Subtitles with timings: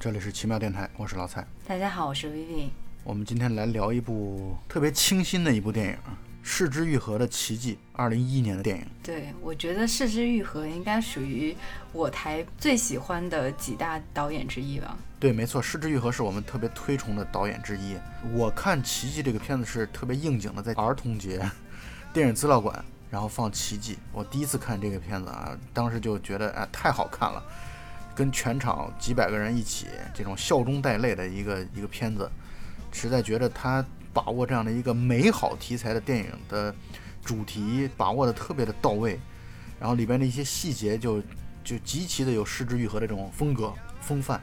[0.00, 1.46] 好，这里是奇妙电台，我是老蔡。
[1.68, 2.70] 大家好，我是 Vivi。
[3.04, 5.92] 我们今天来聊一部特别清新的一部电影，
[6.42, 8.86] 《视之愈合的奇迹》，二零一一年的电影。
[9.02, 11.54] 对，我觉得《视之愈合》应该属于
[11.92, 14.96] 我台最喜欢的几大导演之一吧。
[15.18, 17.94] 对，没错，《视之愈合》是我们特别推崇的导演之一。
[18.32, 21.46] 我看《奇迹》这个片子是特别应景的，在儿童节
[22.10, 23.94] 电影资料馆，然后放《奇迹》。
[24.12, 27.42] 我第一次看这个片子啊，当时就觉得哎，太好看了。
[28.14, 32.30] 跟全场几百个人一起，这种笑中带泪的一个一个片子，
[32.92, 36.74] 实在觉得他把握这样的一个美好题材的电影的
[37.24, 39.18] 主题把握的特别的到位，
[39.78, 41.22] 然后里边的一些细节就
[41.62, 44.40] 就极其的有失之愈合这种风格风范。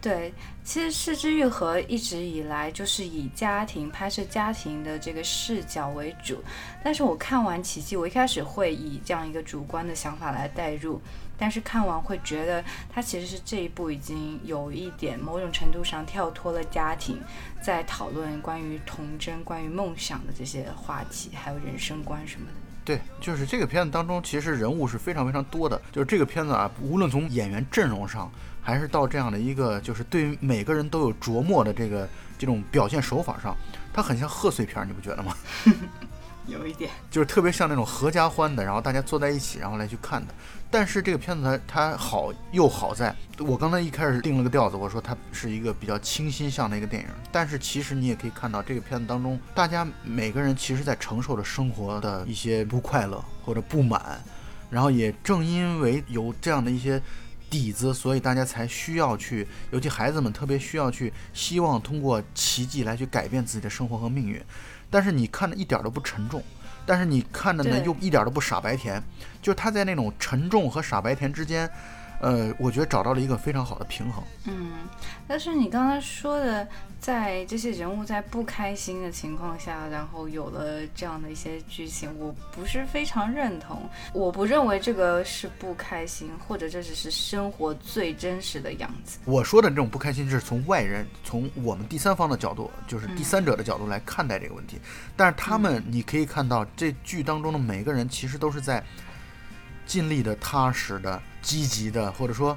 [0.00, 6.44] 对，其实《失之愈合》一直以来就是以家庭拍摄家庭的这个视角为主，
[6.84, 11.00] 但是我看完《奇迹》，我一开始会以这样一个主观的想法来代入，
[11.38, 17.20] 但是看完会觉得它其实是这一部已经有一点某种程度上跳脱了家庭，
[17.62, 22.52] 在讨论关于童真、关于梦想的这些话题，还有人生观什么的。
[22.84, 28.30] 对，就是这个片子当中，其实人物是非常非常多的，就是这个片子啊，无论从演员阵容上。
[28.66, 33.54] 还是到这样的一个，就是对每个人都有琢磨的这个这种表现手法上，
[33.92, 35.36] 它很像贺岁片，你不觉得吗？
[36.46, 40.34] 有一点，就是特别像那种合家欢的，然后大家坐在一起，然后来去看的。
[40.70, 47.08] 但是这个片子它它好又好在，我刚才一开始定了个调子，我说它是一个比较清新向的一个电影。
[47.30, 54.20] 但是其实你也可以看到，这个片子当中，大家每个人其实在承受着生活的一些不快乐或者不满，
[54.68, 57.00] 然后也正因为有这样的一些。
[57.50, 64.42] 底子，所以大家才需要去，尤其孩子们特别需要去，希望通过奇迹来去改变自己的生活和命运。
[64.94, 66.40] 但是你看着一点都不沉重，
[66.86, 69.02] 但是你看着呢又一点都不傻白甜，
[69.42, 71.68] 就是他在那种沉重和傻白甜之间。
[72.24, 74.24] 呃，我觉得找到了一个非常好的平衡。
[74.46, 74.72] 嗯，
[75.28, 76.66] 但是你刚才说的，
[76.98, 83.82] 在这些人物在不开心的情况下，然后有了这样的一些剧情，我不是非常认同。
[84.14, 89.18] 我不认为这个是不开心，或者这只是生活最真实的样子。
[89.26, 94.80] 我说的这种不开心，是从外人、从我们第三方的角度，就是第三者的角度来看待这个问题。
[95.14, 98.82] 但是他们，你可以看到，这剧当中的每个人其实都是在。
[99.86, 102.56] 尽力的、踏实的、积极的，或者说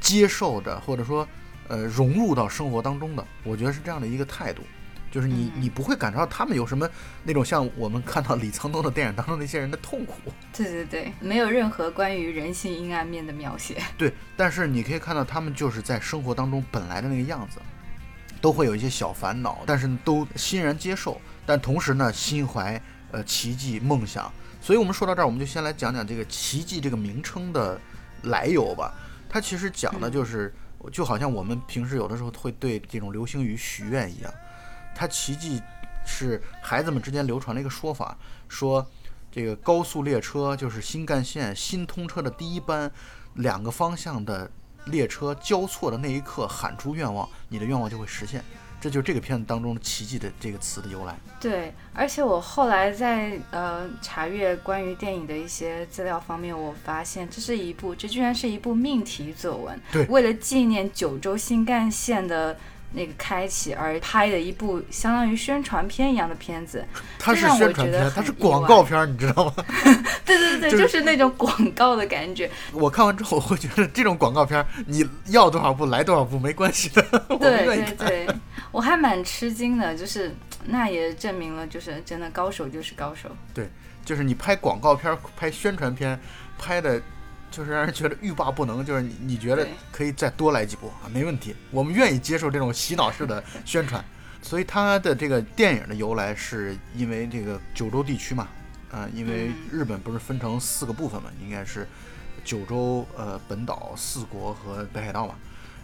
[0.00, 1.26] 接受的，或者说
[1.68, 4.62] 呃融入到生活当中的，我觉得是这样的一个态度，
[5.10, 6.88] 就是你你不会感受到他们有什么
[7.24, 10.14] 那种像我们看到李沧东的电影当中那些人的痛苦。
[10.52, 13.82] 对对对，没有任何关于人性阴暗面的描写。
[13.98, 17.58] 对，但是你可以看到他们就是在生活当中本来的那个样子，
[18.40, 24.32] 都会有一些小烦恼，但是都欣然接受，但同时呢，心怀呃奇迹梦想。
[24.62, 27.80] 所以，我们说到这儿，我们就先来讲讲这个“奇迹”这个名称的
[28.22, 28.94] 来由吧。
[29.28, 30.54] 它其实讲的就是，
[30.92, 34.32] 就好像我们平时有的时候会对这种流星雨许愿一样。
[34.94, 35.60] 它“奇迹”
[36.06, 38.16] 是孩子们之间流传的一个说法，
[38.48, 38.86] 说
[39.32, 42.88] 这个高速列车就是新干线新通车的第一班，
[43.34, 44.48] 两个方向的
[44.84, 48.44] 列车交错的那一刻，喊出愿望，你的愿望就会实现。
[48.82, 51.16] 这就是这个片子当中的“奇迹”的这个词的由来。
[51.40, 59.80] 对，而且我后来在呃查阅关于电影的一些资料方面，我发现这是一部，这居然是一部命题作文。
[59.92, 62.58] 对，为了纪念九州新干线的
[62.92, 66.84] 那个开启而拍的一部相当于宣传片一样的片子。
[67.18, 69.64] 它是宣传片，它是广告片，你知道吗？
[70.24, 72.50] 对 对对，就是那种广告的感觉。
[72.72, 77.02] 我看完之后，我会觉得这种广告片，你要多少部来多少部没关系的。
[77.40, 78.28] 对对对。
[78.70, 80.34] 我还蛮吃惊的，就是
[80.64, 83.28] 那也证明了，就是真的高手就是高手。
[83.52, 83.68] 对，
[84.04, 86.18] 就是你拍广告片、拍宣传片，
[86.58, 87.00] 拍的，
[87.52, 88.84] 就是让人觉得欲罢不能。
[88.84, 91.06] 就是你你觉得可以再多来几部啊？
[91.12, 94.04] 没问题，我们愿意接受这种洗脑式的宣传。
[94.42, 98.48] 所以他的这个电影的由来是因为这个九州地区嘛，
[98.90, 101.86] 啊，因为日本不是分成四个部分嘛，应该是
[102.42, 105.34] 九州、呃本岛、四国和北海道嘛。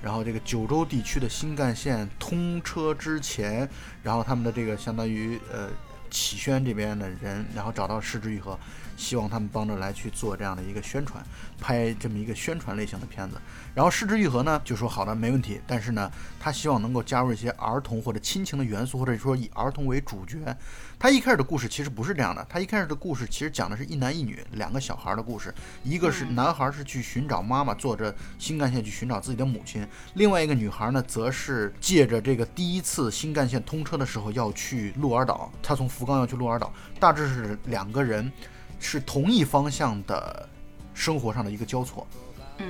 [0.02, 3.68] 然后这个九州地区的新干线通车之前，
[4.02, 5.68] 然后他们的这个相当于呃
[6.10, 8.58] 启轩这边的人，然后找到失之愈合，
[8.98, 11.24] 希望他们帮着来去做这样的一个宣传，
[11.58, 13.40] 拍这么一个宣传类型的片子。
[13.74, 20.36] 然后失之愈合呢就说好的没问题，但是呢他希望能够加入一些儿童或者亲情的元素，或者说以儿童为主角。
[20.98, 25.54] 他一开始的故事其实不是这样的，他一开始的故事其实讲的是一男一女两个小孩的故事，
[25.84, 29.84] 一个是男孩是去寻找妈妈，坐着新干线去寻找自己的母亲；
[30.14, 38.32] 另外一个女孩呢，则是借着这个第一次新干线通车的时候要去鹿儿岛，他从福冈要去鹿儿岛，大致是两个人
[38.78, 40.48] 是同一方向的
[40.94, 42.06] 生活上的一个交错。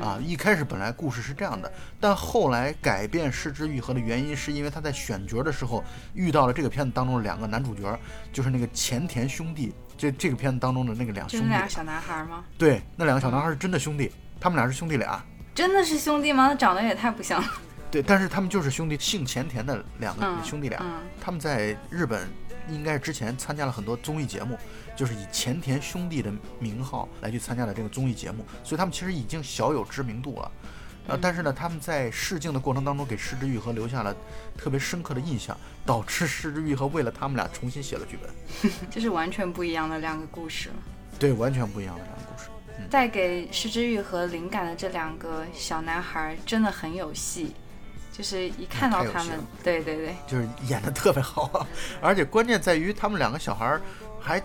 [0.00, 0.18] 啊。
[0.22, 5.82] 一开始本来故事是这样的，但后来改变失之愈合的原因，是因为他在选角的时候
[6.14, 7.98] 遇到了这个片子当中的两个男主角，
[8.32, 9.74] 就是那个前田兄弟。
[9.96, 12.44] 这这个片子当中的那个两兄弟，俩小男孩吗？
[12.56, 15.20] 对，那两个小男孩是真的兄弟，他们俩是兄弟俩。
[15.56, 16.54] 真的是兄弟吗？
[16.54, 17.48] 长得也太不像了。
[17.90, 20.80] 对，但是他们就是兄弟，姓前田的两个兄弟俩。
[21.20, 22.28] 他们在日本
[22.68, 24.56] 应该是之前参加了很多综艺节目，
[24.98, 26.28] 就是以前田兄弟的
[26.58, 30.50] 名号来去参加的这个综艺节目，所以他们其实已经小有知名度了。
[31.06, 34.12] 呃，但是呢，他们在试镜的过程当中给石之愈合留下了
[34.56, 35.56] 特别深刻的印象，
[35.86, 38.72] 导致石之愈合为了他们俩重新写了剧本。
[38.90, 40.68] 这是完全不一样的两个故事。
[41.16, 42.48] 对，完全不一样的两个故事。
[42.90, 47.54] 带给石之愈和灵感的这两个小男孩真的很有戏。
[48.10, 51.64] 就是一看到他们，对对对，就是演的特别好，
[52.02, 53.78] 而且关键在于他们两个小孩
[54.20, 54.42] 还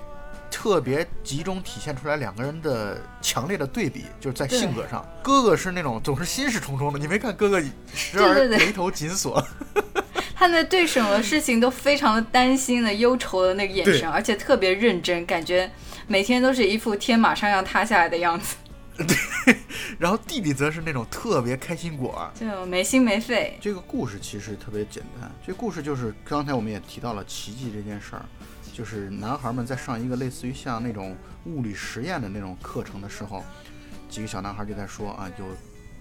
[0.53, 7.59] 特别集中体现出来两个人的强烈的对比，就是在性格上，哥哥是那种总是心事重重的，你没看哥哥
[7.91, 9.43] 时而眉头紧锁，
[10.35, 15.69] 他那对什么事情都非常的担心的忧愁的那个眼神，而且特别认真，感觉
[16.05, 18.55] 每天都是一副天马上要塌下来的样子。
[18.95, 19.57] 对，
[19.97, 23.57] 然后弟弟则是那种特别开心果，就没心没肺。
[23.59, 28.23] 这个故事其实特别简单，这故事就是刚才我们也提到了奇迹这件事儿，
[28.73, 31.15] 就是男孩们在上一个类似于像那种
[31.45, 33.43] 物理实验的那种课程的时候，
[34.09, 35.45] 几个小男孩就在说啊，有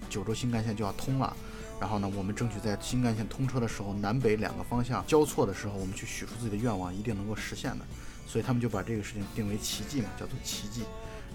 [0.09, 1.31] 九州新干线就要通了，
[1.79, 7.85] 然后呢，我们争取在新干线通车的时候，南北两个方向交错的时候，我们去许出自己的愿望，一定能够实现的。
[8.25, 10.81] 所以他们就把这个事情定为奇迹嘛，叫做奇迹。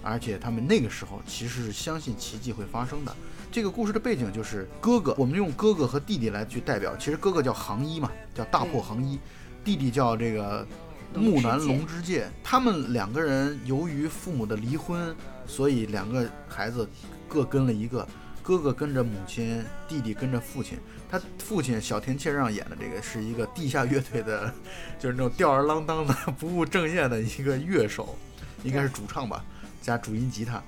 [0.01, 3.15] 而且他们那个时候其实是相信奇迹会发生的。
[3.51, 6.95] 这个故事的背景就是哥哥，我们用哥哥和弟弟来去代表。
[6.97, 9.17] 其实哥哥叫航一嘛，叫大破航一；
[9.63, 10.65] 弟弟叫这个
[11.13, 12.29] 木南龙之介。
[12.43, 15.15] 他们两个人由于父母的离婚，
[15.47, 16.87] 所以两个孩子
[17.27, 18.07] 各跟了一个。
[18.41, 20.75] 哥哥跟着母亲，弟弟跟着父亲。
[21.07, 24.51] 他父亲小田切让演的这个是一个地下乐队的，
[24.97, 28.17] 就是那种吊儿郎当的、不务正业的一个乐手，
[28.63, 29.45] 应该是主唱吧。
[29.83, 30.63] 加主音吉他，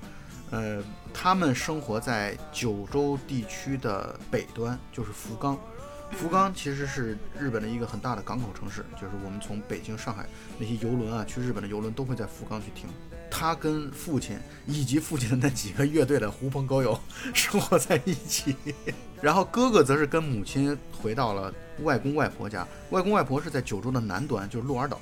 [0.52, 0.80] 呃，
[1.12, 5.58] 他们生活在九州地区的北端，就是福冈。
[6.12, 10.26] 福冈其实是日本的一个很大的港口城市，就是我们从北京、上海
[10.58, 12.88] 那些游轮啊，去日本的游轮都会在福冈去停。
[13.30, 16.98] 他跟父亲以及父亲的那几个乐队的狐朋狗友
[17.34, 18.54] 生活在一起，
[19.20, 22.66] 然后哥哥则是跟母亲回到了外公外婆家。
[22.90, 25.00] 外公外婆是在九州的南端，就是鹿儿岛，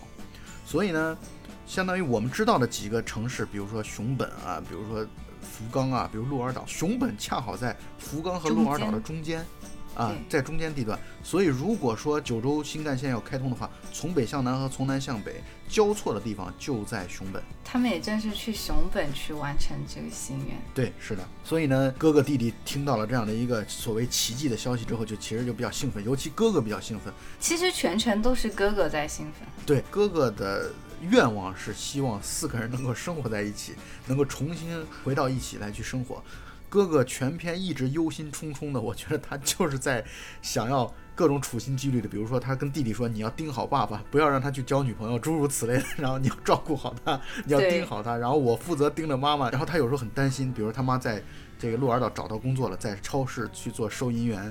[0.65, 1.19] 所以呢。
[1.67, 5.07] 相当于我们知道的几个城市，比如说熊本啊，比如说
[5.41, 6.65] 福冈啊，比如鹿儿岛。
[6.67, 9.47] 熊本恰好在福冈和鹿儿岛的中间，
[9.95, 10.99] 啊，在中间地段。
[11.23, 17.43] 所以如果说九州新干线要开通的话，从北向南和从南向北交错的地方就在熊本。
[17.65, 20.57] 他们也正是去熊本去完成这个心愿。
[20.75, 21.23] 对，是的。
[21.45, 27.13] 所以呢，哥哥弟弟听到了这样的一个所谓奇迹的消息之后，就其实就比较兴奋，尤其哥哥比较兴奋。
[27.39, 29.47] 其实全程都是哥哥在兴奋。
[29.65, 30.71] 对，哥哥的。
[31.09, 33.73] 愿望是希望四个人能够生活在一起，
[34.07, 34.69] 能够重新
[35.03, 36.23] 回到一起来去生活。
[36.71, 40.03] 哥哥全篇一直忧心忡忡的，我觉得他就是在
[40.41, 45.85] 想要各种处心积虑的，比如说他跟弟弟说：“你要盯好爸爸，不要让他去交女朋友，诸如此类的。
[45.99, 48.17] 然后你要照顾好他，你要盯好他。
[48.17, 49.51] 然后我负责盯着妈妈。
[49.51, 51.21] 然后他有时候很担心，比如他妈在
[51.59, 54.51] 这个鹿儿岛找到工作了，在超市去做收银员。”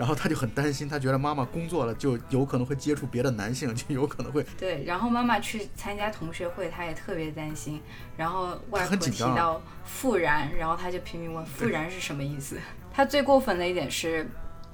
[0.00, 4.82] 然后他就很担心，他觉得妈妈工作了就有可能会接触别的男性，就有可能会对。
[4.84, 7.82] 然后妈妈去参加同学会，他也特别担心。
[8.16, 12.56] 然后外婆提到复燃，然后他就拼命问复燃是什么意思。
[12.90, 14.26] 他最过分的一点是，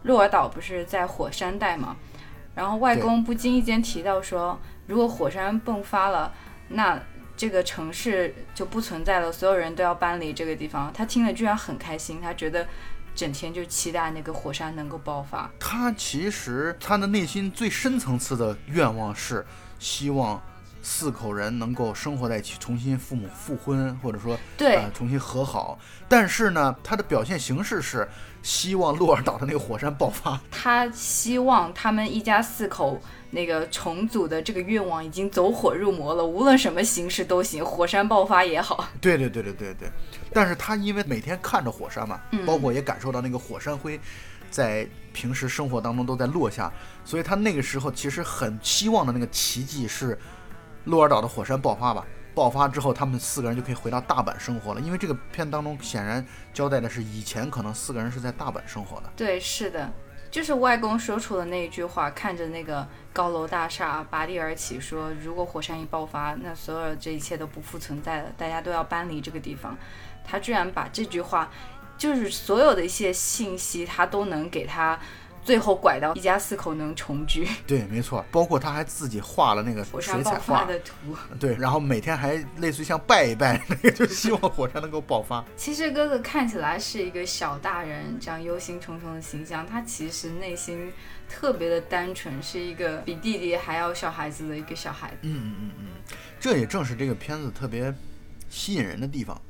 [0.05, 1.97] 鹿儿岛不是在火山带吗？
[2.55, 4.57] 然后外公不经意间提到说，
[4.87, 6.33] 如果火山迸发了，
[6.69, 7.03] 那
[7.37, 10.93] 这个城市就不存在了，所有人都要搬离这个地方。
[10.93, 12.65] 他听了居然很开心，他觉得。
[13.17, 15.51] 整天就期待那个火山能够爆发。
[15.59, 19.45] 他其实他的内心最深层次的愿望是
[19.79, 20.41] 希望
[20.83, 25.79] 四口人能够生活在一起，重新父母复婚，或者说对重新和好。
[26.07, 28.07] 但是呢，他的表现形式是
[28.43, 30.39] 希望鹿儿岛的那个火山爆发。
[30.53, 33.01] 他希望他们一家四口。
[33.33, 38.89] 那个重组的这个愿望已经走火入魔了，无论什么形式都行，火山爆发也好。
[38.99, 39.91] 对对对对对对。
[40.37, 43.99] 但是他因为每天看着火山嘛，包括也感受到那个火山灰，
[44.51, 46.71] 在平时生活当中都在落下，
[47.07, 50.19] 所以他那个时候其实很希望的那个奇迹是
[50.85, 52.05] 鹿儿岛的火山爆发吧。
[52.35, 54.81] 爆发之后，他们四个人就可以回到大阪生活了。
[54.83, 59.11] 因为这个片当中显然交代的是以前可能四个人是在大阪生活的。
[59.17, 59.91] 对，是的。
[60.31, 69.75] 就是外公说出的那一句话，看着那个高楼大厦拔地而起，说如果火山一爆发，那所有这一切都不复存在了，大家都要搬离这个地方。
[70.27, 71.51] 他居然把这句话
[71.97, 74.99] 就是所有的一些信息，他都能给他。
[75.45, 85.45] 最后拐到一家四口能重聚，对，没错，包括他还自己画了那个 水彩画的图，对，然后每天还类似于像拜一拜那个，就希望火山能够爆发。
[85.57, 90.93] 其实哥哥看起来是一个小大人这样忧心忡忡的形象，他其实内心
[91.29, 95.17] 特别的单纯，是一个比弟弟还要小孩子的一个小孩子。
[95.23, 95.87] 嗯嗯嗯嗯，
[96.41, 97.95] 这也正是这个片子特别
[98.51, 99.41] 吸引人的地方，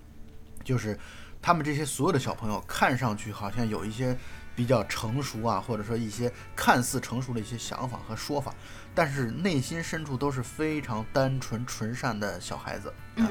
[0.66, 0.98] 就是
[1.40, 4.14] 他们这些所有的小朋友看上去好像有一些。
[4.56, 8.54] 比较成熟啊，或者说一些看似成熟的一些想法和说法，
[8.94, 12.90] 但是内心深处都是非常单纯纯善的小孩子。
[13.16, 13.26] 嗯，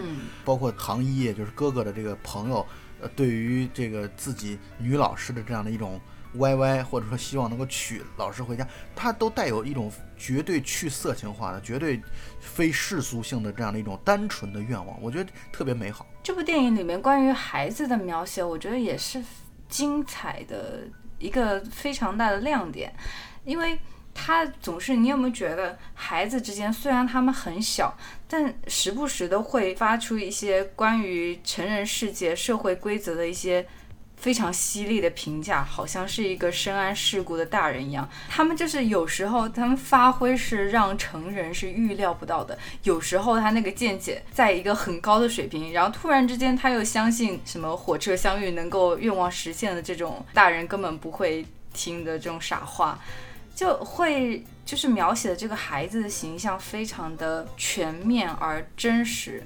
[0.45, 2.63] 包括唐一也就是哥哥的这个朋友，
[3.01, 5.99] 呃，对于这个自己女老师的这样的一种
[6.37, 12.01] 歪歪，或者说希望能够娶老师回家，他都带有一种绝对去色情化的、绝对
[12.39, 16.05] 非世俗性的这样的一种单纯的愿望，我觉得特别美好。
[16.23, 19.23] 这部电影里面关于孩子的描写，我觉得也是
[19.67, 20.87] 精彩的。
[21.17, 22.93] 一个非常大的亮点，
[23.45, 23.79] 因为
[24.13, 33.65] 他总是，你有没有觉得孩子之间虽然他们很小，但时不时的会发出一些关于成人世界、社会规则的一些。
[34.25, 38.09] 非常犀利的评价，好像是一个深谙世故的大人一样。
[38.27, 52.99] 他们就是有时候他们发挥是让成人是预料不到的，有时候他那个见解在一个很高的水平，然后突然之间他又相信什么火车相遇能够愿望实现的这种大人根本不会听的这种傻话，
[53.53, 59.43] 就会就是描写的这个孩子的形象非常的全面而真实，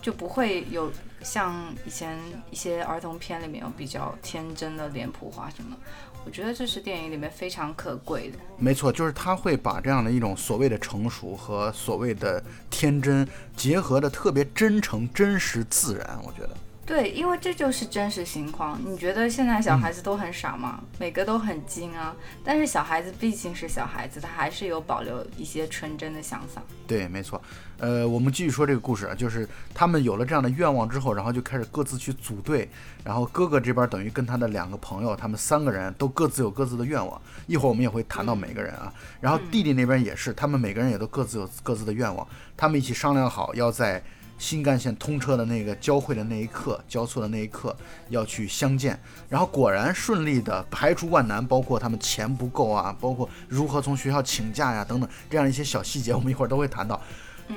[0.00, 0.90] 就不会有。
[1.26, 2.16] 像以前
[2.52, 5.76] 一些儿童片里面有比较天真的脸谱化什么，
[6.24, 8.38] 我觉得这是电影里面非常可贵的。
[8.56, 12.40] 没错，就是他会把这样的一种所谓的成熟和所谓的
[12.70, 16.50] 天真结合的特别真诚、真实、自然，我觉得。
[16.86, 18.80] 对，因为这就是真实情况。
[18.86, 20.80] 你觉得现在小孩子都很傻吗？
[21.00, 22.14] 每个都很精啊。
[22.44, 26.62] 但是小孩子毕竟是小孩子，他还是有保留一些纯真的想法。
[26.86, 27.42] 对，没错。
[27.78, 32.68] 呃，我们继续说这个故事啊，就是他们有了这样的愿望之后，然后就开始各自去组队。
[33.04, 37.20] 然后哥哥这边等于跟他的两个朋友，他们三个人都各自有各自的愿望。
[37.46, 38.92] 一会儿我们也会谈到每个人啊。
[39.20, 42.26] 然后弟弟那边也是，他们每个人也都各自有各自的愿望。
[42.56, 44.02] 他们一起商量好要在。
[44.38, 47.74] 新干线通车的那个交汇的那一刻，交错的那一刻
[48.10, 57.00] 要去相见，然后果然顺利的排除万难，包括他们钱不够啊，包括如何从学校请假呀等等这样一些小细节，我们一会儿都会谈到。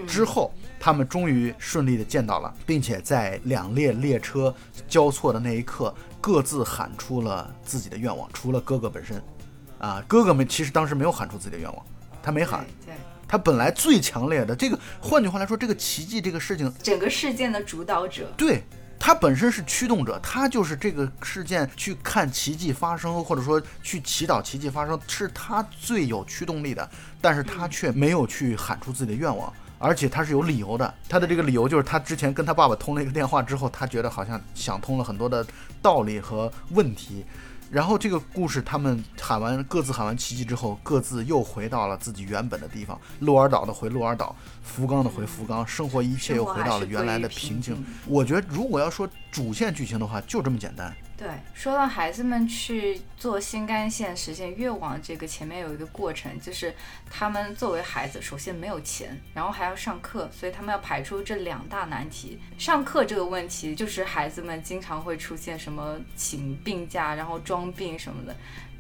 [0.08, 4.54] 之后他们终于顺利的见到了，并且在两列列车
[4.88, 9.22] 交错的那一刻，各自喊出了自己的愿望，除了哥哥本身，
[9.78, 11.86] 啊，哥哥们其实当时没有喊出自己的愿望，
[12.22, 12.66] 他没喊。
[12.86, 12.94] 对。
[13.32, 18.64] 他本来最强烈的这个，换句话来说，这个奇迹这个事情，整个事件的主导者，对
[18.98, 26.90] 他本身是驱动者，他就是这个事件去看奇迹发生，或者说去祈祷奇迹发生，是他最有驱动力的。
[27.22, 30.94] 但是他却没有去喊出自己的愿望，而且他是有理由的。
[31.08, 35.44] 他的这个理由就是他之前跟他爸爸通了一个电话之后，他觉得好像想通了很多的
[35.82, 37.26] 道理和问题。
[37.72, 43.00] 然后这个故事，他们喊完各自喊完奇迹之后，各自又回到了自己原本的地方。
[43.20, 47.78] 鹿儿岛的回鹿儿岛，福冈的回福冈，生活一切又回到了原来的平静。
[48.08, 50.92] 我觉得，如果要说主线剧情的话，就这么简单。
[51.20, 56.74] 对，说到孩子们去做新干线实现愿望，这个前面有一个过程，就是
[57.10, 62.40] 他们作为孩子，首先没有钱，然后还要上课，所以他们要排除这两大难题。
[62.58, 68.34] 上课这个问题，就是孩子们经常会出现什么请病假，然后装病什么的。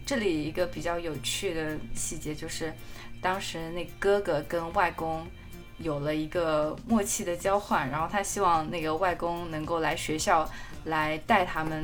[0.06, 2.74] 这里一个比较有趣的细节就是，
[3.22, 5.28] 当时那哥哥跟外公
[5.80, 10.50] 有了一个默契的交换，然后他希望那个外公能够来学校
[10.86, 11.84] 来带他们。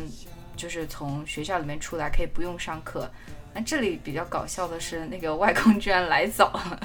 [0.55, 3.09] 就是从学校里面出来可以不用上课，
[3.53, 6.79] 那这里比较搞笑的是，那个外公居然来早了，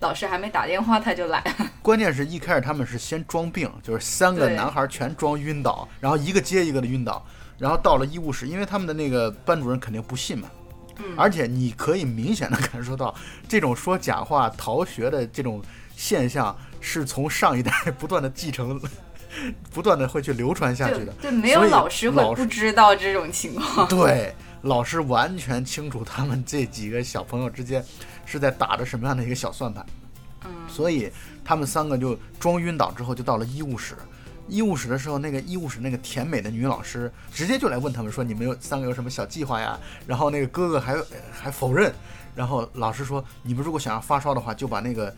[0.00, 1.70] 老师还没打电话他就来了。
[1.82, 7.24] 关键是一开始他们是先装病，就是三个男孩全装晕倒，然后一个接一个的晕倒，
[7.58, 10.48] 然后到了医务室，因为他们的那个班主任肯定不信嘛，
[10.96, 13.14] 嗯，而且你可以明显的 感受到
[13.48, 15.62] 这种说假话逃学的这种
[15.96, 18.80] 现象是从上一代 不断的继承。
[19.72, 23.86] 不断的会去流传下去的，对，没有老师会不知道这种情况。
[23.90, 27.84] 对，老师完全清楚他们这几个小朋友之间
[28.24, 29.84] 是在打着什么样的一个小算盘。
[30.44, 31.10] 嗯，所以
[31.44, 33.96] 他们三个就装晕倒之后就到了医务室，
[34.48, 40.96] 医务室的时候，那个医务室那个甜美的女老师直接就来问他们说：“你们有三个有什么小计划呀？”然后那个哥哥还
[41.32, 41.92] 还否认，
[42.34, 45.14] 然后老师说：“你们如果想要发烧的话，就把那个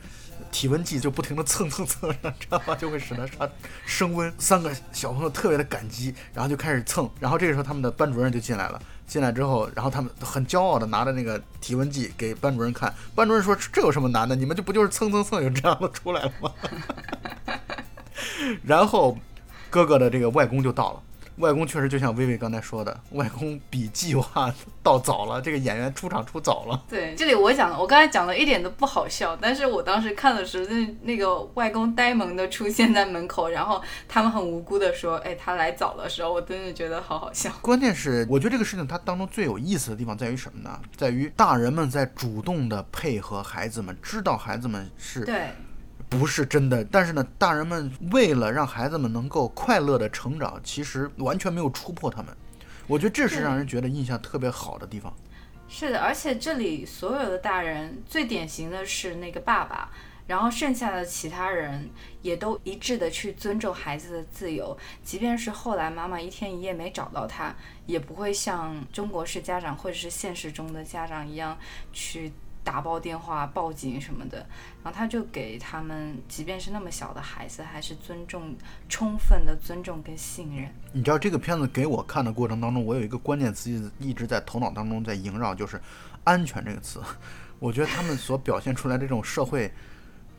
[0.50, 3.48] 体温计就不停的蹭蹭蹭，这样话就会使得它
[3.86, 7.08] 升温。”三个小朋友特别的感激，然后就开始蹭。
[7.18, 12.92] 然后这个时候他们的班主任就进来了，进来之后，然后他们很骄傲的拿着那个体温计给班主任看。
[13.14, 14.34] 班主任说：“这有什么难的？
[14.34, 16.52] 你们就不就是蹭蹭蹭，就这样子出来了吗？”
[18.64, 19.16] 然后，
[19.68, 21.02] 哥哥的这个外公就到了。
[21.40, 25.40] 外公确实就像薇薇刚才说的，外公比计划到早了。
[25.40, 26.84] 这个演员出场出早了。
[26.88, 40.78] 对，这里我讲了，我刚才讲的一点都不好笑，但是我当时看的时候，那那个外公呆萌的出现在门口，然后他们很无辜的说：“哎，他来早的时候，我真的觉得好好笑。”关键是，我觉得这个事情它当中最有意思的地方在于什么呢？
[40.96, 45.24] 在于大人们在主动的配合孩子们，知道孩子们是。
[45.24, 45.48] 对。
[46.10, 52.36] 不是真的，但是呢，大人们为了让孩子们能够快乐的成长，其实完全没有戳破他们。
[52.88, 55.14] 我觉得这是让人觉得印象特别好的地方。
[55.68, 59.88] 是的，而且这里所有的大人，最典型的是那个爸爸，
[60.26, 61.88] 然后剩下的其他人
[62.22, 67.54] 也都一致的去尊重孩子的自由，即便是后来妈妈一天一夜没找到他，
[67.86, 71.56] 也不会像中国式家长或者是现实中的家长一样
[71.92, 72.32] 去。
[72.62, 74.38] 打爆电话、报警什么的，
[74.82, 78.54] 然后他就给他们，即便是那么小的孩子，还是尊重、
[78.88, 80.68] 充分的尊重跟信任。
[80.92, 85.80] 你知道这个片子给我看的过程当中，我有一个关键词一直在头脑当中在萦绕，就是
[86.24, 87.00] “安全”这个词。
[87.58, 89.72] 我觉得他们所表现出来的这种社会，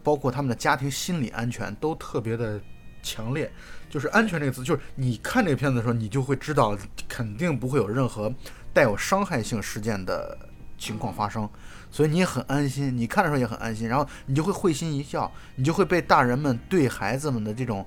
[0.04, 2.60] 包括他们的家庭心理安全，都特别的
[3.02, 3.52] 强烈。
[3.90, 8.34] 就是“安全”这个词，就是你看这个片子的时候，你就会知道，肯定不会有任何
[8.74, 10.38] 带有伤害性事件的
[10.78, 11.50] 情况发生。
[11.92, 17.86] 所以你也很安心，你看的时候也很安心，然后你就会会心一笑，你就会被大人们对孩子们的这种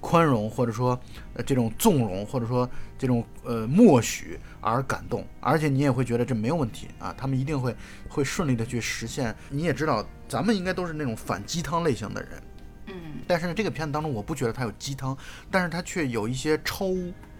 [0.00, 0.98] 宽容，或者说
[1.34, 7.74] 呃这种纵容，或者说这种呃默许而感动，而且你也会觉得这没有问题啊，他们一定会
[8.08, 9.34] 会顺利的去实现。
[9.48, 12.30] 你也知道，咱们应该都是那种反鸡汤类型的人，
[12.86, 12.94] 嗯，
[13.28, 15.16] 但是呢，这个片子当中我不觉得它有鸡汤，
[15.50, 16.86] 但是它却有一些超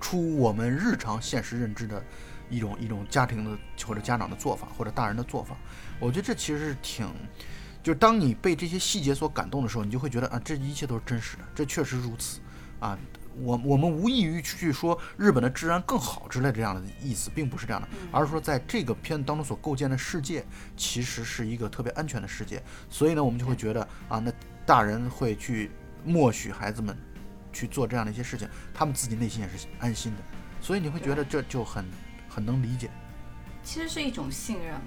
[0.00, 2.02] 出我们日常现实认知的
[2.48, 5.56] 一种一种家庭的或者家长的做法，或者大人的做法。
[5.98, 7.06] 我觉得这其实是挺，
[7.82, 12.40] 就是当你被这些细节所感动的时候，你就会觉得啊，这一切都是真实的，这确实如此，
[12.80, 12.98] 啊，
[13.38, 20.44] 我我们无异于去说日本的治安更好之类这样的意思，并不是这样的，而是说在这个片子当中所构建的世界，
[20.76, 24.32] 其实是一个特别安全的世界，所以呢，我们就会觉得啊，那
[24.66, 25.70] 大人会去
[26.04, 26.96] 默许孩子们
[27.52, 30.18] 去做这样的一些事情，他们自己内心也是安心的，
[30.60, 31.84] 所以你会觉得这就很
[32.28, 32.90] 很能理解，
[33.62, 34.82] 其实是一种信任了。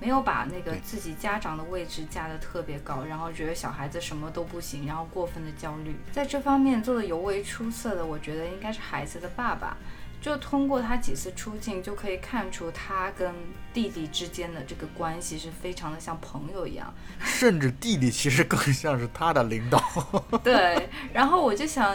[0.00, 9.76] 没有把那个自己家长的位置架得特别高，然后觉得小孩子什么都不行，然后过分的焦虑，在这方面做的尤为出色的，我觉得应该是孩子的爸爸。
[10.24, 13.30] 就通过他几次出镜，就可以看出他跟
[13.74, 19.78] 弟弟之间的这个关系是非常的像朋友一样， 甚至弟弟其实更像是他的领导。
[20.42, 21.94] 对，然后我就想，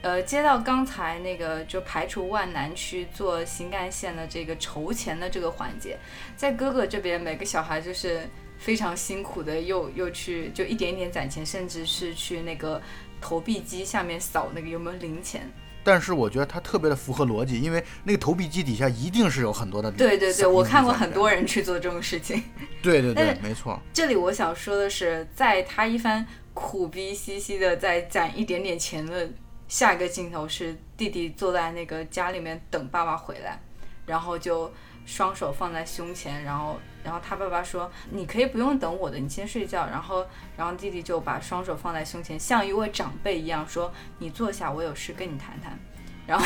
[0.00, 5.98] 呃，接到刚才那个就排除万难去做新干线的这个筹钱的这个环节，
[6.34, 8.26] 在哥哥这边，每个小孩就是
[8.58, 12.80] 非常辛苦的，又又去就一点一点攒钱，甚至是去那个
[13.20, 15.52] 投币机下面扫那个有没有零钱。
[15.86, 19.88] 但是我觉得它特别的符合逻辑，因为那个投币机底下一定是有很多的。
[19.92, 22.42] 对对对，我看过很多人去做这种事情。
[22.82, 23.80] 对 对对，没错。
[23.92, 29.30] 这里我想说的是，在他一番苦逼兮兮的在攒一点点钱的
[29.68, 33.60] 下一个镜头，是弟弟坐在那个家里面等爸爸回来，
[34.06, 34.68] 然后就
[35.06, 36.78] 双手放在胸前，然后。
[37.04, 45.78] 然后他爸爸说：“你可以不用等我的，你先睡觉。”然后，然后弟弟就把双手放在胸前，像一位长辈一样说：“你坐下，我有事跟你谈谈。”
[46.26, 46.44] 然后，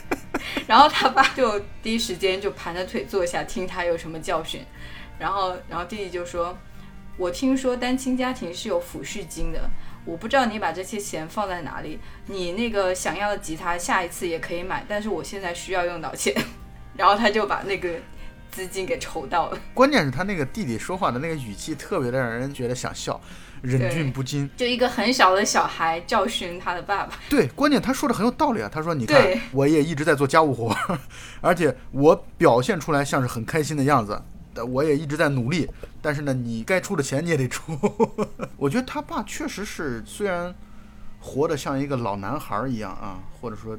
[0.68, 4.62] 然后他爸就第一时间就盘着腿坐下，听他有什么教训。
[5.18, 6.54] 然后，然后弟弟就说
[7.16, 9.70] ：“我听说单亲家庭是有抚恤金的，
[10.04, 11.98] 我不知道你把这些钱放在哪里。
[12.26, 16.34] 你那个想要的吉他，下一次也可以买，但是我现在需要用到钱。”
[16.96, 17.90] 然后他就把那个。
[18.48, 23.20] 资金给筹到了，关键是他那个弟弟说话的那个语气特别的让人觉得想笑，
[23.60, 24.48] 忍俊不禁。
[24.56, 27.12] 就一个很小的小孩教训他的爸爸。
[27.28, 28.70] 对，关键他说的很有道理啊。
[28.72, 30.74] 他说：“你看，我也一直在做家务活，
[31.42, 34.18] 而且我表现出来像是很开心的样子，
[34.66, 35.68] 我也一直在努力。
[36.00, 37.78] 但是呢，你该出的钱你也得出。
[38.56, 40.54] ”我觉得他爸确实是，虽然
[41.20, 43.78] 活得像一个老男孩一样啊，或者说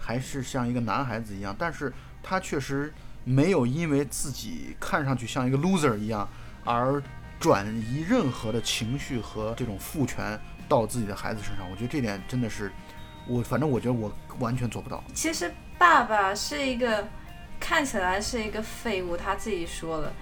[0.00, 1.92] 还是像一个男孩子一样，但是
[2.26, 2.92] 他确实。
[3.28, 6.28] 没有因为自己看上去像一个 loser 一样
[6.64, 7.02] 而
[7.40, 12.70] 转移任何的情绪和这种父权到自己的孩子身上，我觉得这点真的是
[13.26, 15.02] 我反正我觉得我完全做不到。
[15.12, 17.08] 其实爸爸是一个
[17.58, 20.12] 看起来是一个废物，他自己说了，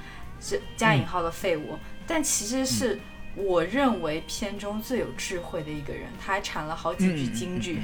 [0.40, 2.99] 是加引号的废物，但其实是
[3.37, 7.83] 我认为片中最有智慧的一个人，他还产了好几句金句。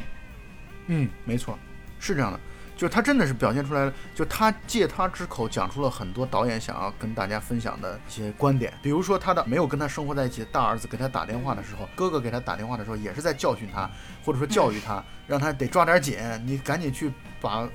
[0.87, 1.59] 嗯，没错，
[1.99, 2.41] 是这样的。
[2.81, 13.91] 就他真的是表现出来了，就他借他之口讲出了很多导演想要跟大家分享的一些观点，比如说他的没有跟他生活在一起的大儿子给他打电话的时候，哥哥给他打电话的时候也是在教训他，
[14.25, 16.17] 或者说教育他，让他得抓点紧，
[16.47, 17.69] 你赶紧去把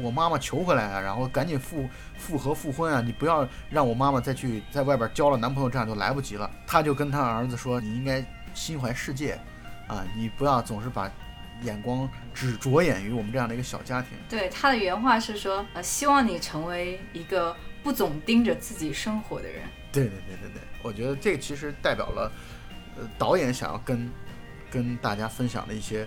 [0.00, 6.50] 我妈妈求回来啊，然后赶紧复复合复婚啊，你不要让我妈妈再去在外边交了男朋友，这样就来不及了。
[6.66, 9.38] 他就跟他儿子说，你应该心怀世界，
[9.86, 11.10] 啊，你不要总是把。
[11.62, 14.10] 眼光只着眼于我们这样的一个小家庭。
[14.28, 19.62] 对他的原话是说，呃，希望你成为一个不总盯着自己生活的人。
[19.92, 22.32] 对对对对对，我觉得这个其实代表了，
[22.96, 24.10] 呃，导演想要跟
[24.70, 26.06] 跟大家分享的一些。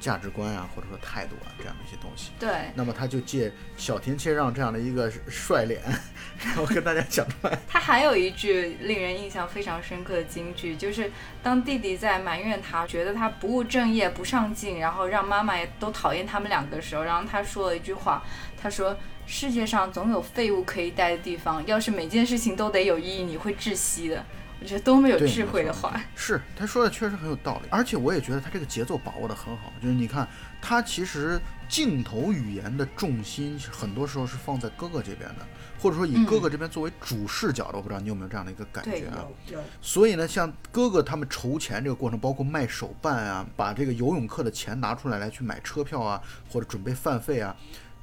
[0.00, 2.30] 价值观啊，或者说态度啊，这样的一些东西。
[2.38, 2.48] 对。
[2.74, 5.80] 那么他就借小田切让这样的一个帅脸，
[6.44, 7.58] 然后跟大家讲出来。
[7.68, 11.10] 他还有一句令人印象非常深刻的金句，就是
[11.42, 18.22] 当弟弟在埋怨他，觉得他不务正业、不上进，然后让妈妈也都讨厌他们两个的时候，然后他说了一句话，
[18.60, 24.24] 他说：“世界上总有废物可以待的地方，要是每件事情都得有意义，你会窒息的。”
[24.58, 29.72] 我觉得多么有智慧的话，是他说的确实很有道理，而且我也觉得他这个节奏把握的很好。
[29.82, 30.26] 就是你看，
[30.62, 31.38] 他其实
[31.68, 35.46] 镜头语言的重心很多时候是放在哥哥这边的，
[35.78, 37.76] 或者说以哥哥这边作为主视角的。
[37.76, 39.26] 我不知道你有没有这样的一个感觉啊？
[39.52, 39.60] 有。
[39.82, 47.54] 所以呢，像哥哥他们筹钱这个过程，包括卖手办啊，把这个游泳课的钱拿出来来去买车票啊，或者准备饭费啊。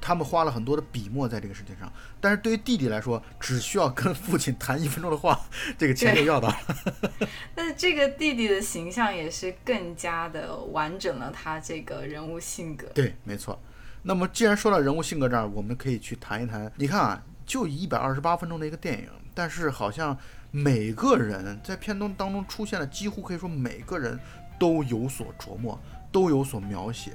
[0.06, 1.90] 他们花了很多的笔墨在这个事情上，
[2.20, 5.40] 但是对于弟弟来说，只需要跟父亲谈一分钟的话，
[5.78, 6.58] 这个钱就要到了。
[7.56, 12.86] 但是这个弟弟的形象也是更加的完整了他这个人物性格。
[12.88, 13.58] 对，没错。
[14.02, 16.70] 那么既然说到人物性格这儿，我们可以去谈一谈。
[16.76, 20.14] 你看啊，就一百二十八分钟的一个电影，但是好像
[20.50, 24.20] 每个人在片中当中出现的，几乎可以说每个人
[24.58, 25.80] 都有所琢磨，
[26.12, 27.12] 都有所描写。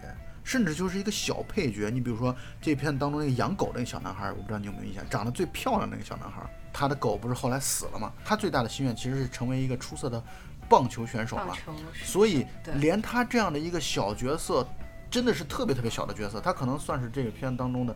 [0.50, 6.42] 甚至就是一个小配角，你比如说这片当中那个养狗那个小男孩，我不知道你有没有印象，长得最漂亮那个小男孩，
[6.74, 8.12] 他的狗不是后来死了吗？
[8.26, 10.20] 他最大的心愿其实是成为一个出色的
[10.68, 11.56] 棒球选手嘛。
[12.04, 14.68] 所以连他这样的一个小角色，
[15.08, 17.96] 真的是特别特别小的角色，他可能算是这个片当中的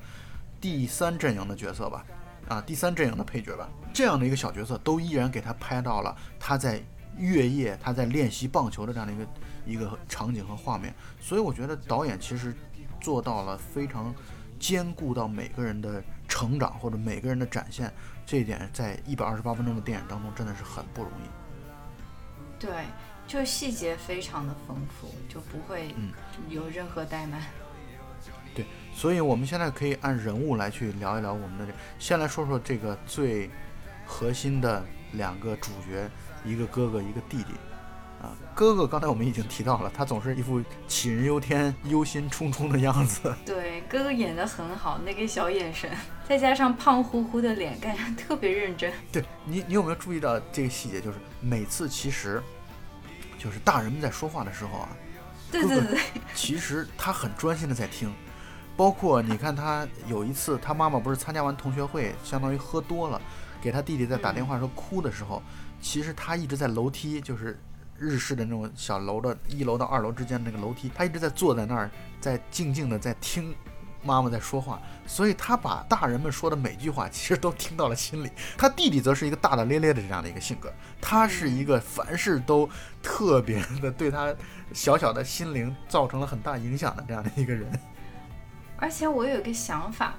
[0.62, 2.06] 第三阵营的角色吧，
[2.48, 3.68] 啊，第三阵营的配角吧。
[3.92, 6.80] 这样的一个小角色，都依然给他拍到了他在
[7.18, 9.28] 月夜，他在练习棒球的这样的一个。
[9.65, 12.54] 一个场景和画面，所以我觉得导演其实
[12.99, 14.13] 做到了非常
[14.60, 17.91] 兼顾到每个人的成长或者每个人的展现，
[18.26, 21.30] 这一点在一百二十八分钟的电影当中真的是很不容易。
[22.60, 22.71] 对，
[23.28, 25.93] 就细节非常的丰富，就不会
[26.49, 27.41] 有任何怠慢。
[28.56, 33.49] 对，所以我们现在可以按人物来去聊一聊我们的这，先来说说这个最
[34.06, 36.10] 核心的两个主角，
[36.45, 37.54] 一个哥哥，一个弟弟。
[38.23, 43.36] 啊，哥哥，刚才我们已经提到了，他总是一副杞人忧天、忧心忡忡的样子。
[43.45, 45.91] 对，哥哥演得很好，那个小眼神，
[46.25, 48.93] 再加上胖乎乎的脸，感觉特别认真。
[49.12, 51.01] 对你，你有没有注意到这个细节？
[51.01, 52.41] 就是每次其实，
[53.38, 54.89] 就是大人们在说话的时候啊，
[55.51, 55.99] 对对对，
[56.33, 58.09] 其实他很专心的在听。
[58.77, 63.21] 包括你看，他有一次，他妈妈不是参加完同学会，相当于喝多了，
[63.62, 65.43] 给他弟弟在打电话说哭的时候，
[65.81, 67.59] 其实他一直在楼梯，就是。
[68.04, 71.89] 日式的那种小楼的一楼到二楼之间的那个楼梯，他一直在坐在那儿，
[72.20, 73.56] 在静静的在听
[74.04, 78.30] 妈妈在说话，所以他把大人们说的每句话其实都听到了心里。
[78.58, 82.70] 他弟弟则是一个大大咧咧的这样的一个性格，他是一个凡事都
[83.02, 84.36] 特别的对他
[84.74, 87.72] 小小的心灵造成了很大影响的这样的一个人。
[88.78, 90.16] 而且我有一个想法。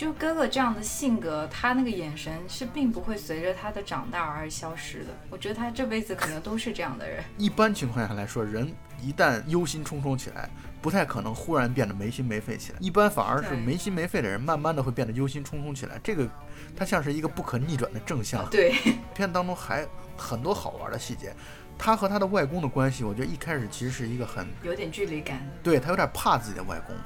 [0.00, 5.08] 就哥哥这样的性格，他那个眼神是并不会随着他的长大而消失的。
[5.28, 7.22] 我觉得他这辈子可能都是这样的人。
[7.36, 10.48] 一般情况下来说，人一旦忧心忡忡起来，
[10.80, 12.78] 不太可能忽然变得没心没肺起来。
[12.80, 16.00] 一般反而是没心没肺的人，慢慢的会变得忧心忡忡起来。
[16.02, 16.26] 这个，
[16.74, 18.48] 他像是一个不可逆转的正向。
[18.48, 18.74] 对。
[19.14, 19.86] 片当中还
[20.16, 21.30] 很多好玩的细节，
[21.76, 25.46] 他和他的外公的关系，我觉得一开始其实是一个很有点距离感。
[25.62, 26.96] 对他有点怕自己的外公。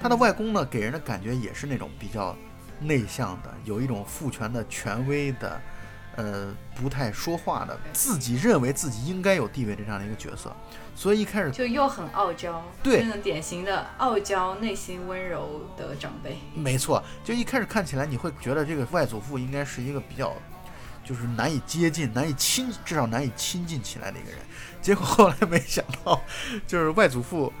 [0.00, 2.34] 他的外公呢，给人的感觉也是那种比较
[2.80, 5.60] 内向的，有一种父权的权威的，
[6.16, 10.56] 呃，不太说话的，自己认为自己应该有地位的这样的一个角色，
[10.94, 16.38] 所以一开始就又很傲娇，对，那种典型的傲娇、内心温柔的长辈。
[16.54, 20.32] 没错，就一开始看起来你会觉得这个外祖父应该是一个比较，
[21.04, 24.38] 就是难以接近、难以亲，至少难以亲近起来的一个人，
[24.80, 26.18] 结果后来没想到，
[26.66, 27.52] 就是外祖父。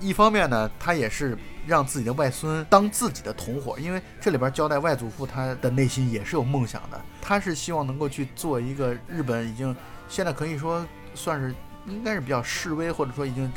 [0.00, 9.74] 一方面呢，他也是让自己的外孙当自己的同伙，因为这里边交代外祖父他的内心也是有梦想的，他是希望能够去做一个日本已经
[10.08, 11.54] 现在可以说算是
[11.86, 13.52] 应该是比较式微，或者说已经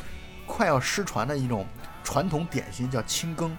[0.46, 1.66] 快要失传的一种
[2.02, 3.56] 传统点心，叫清羹。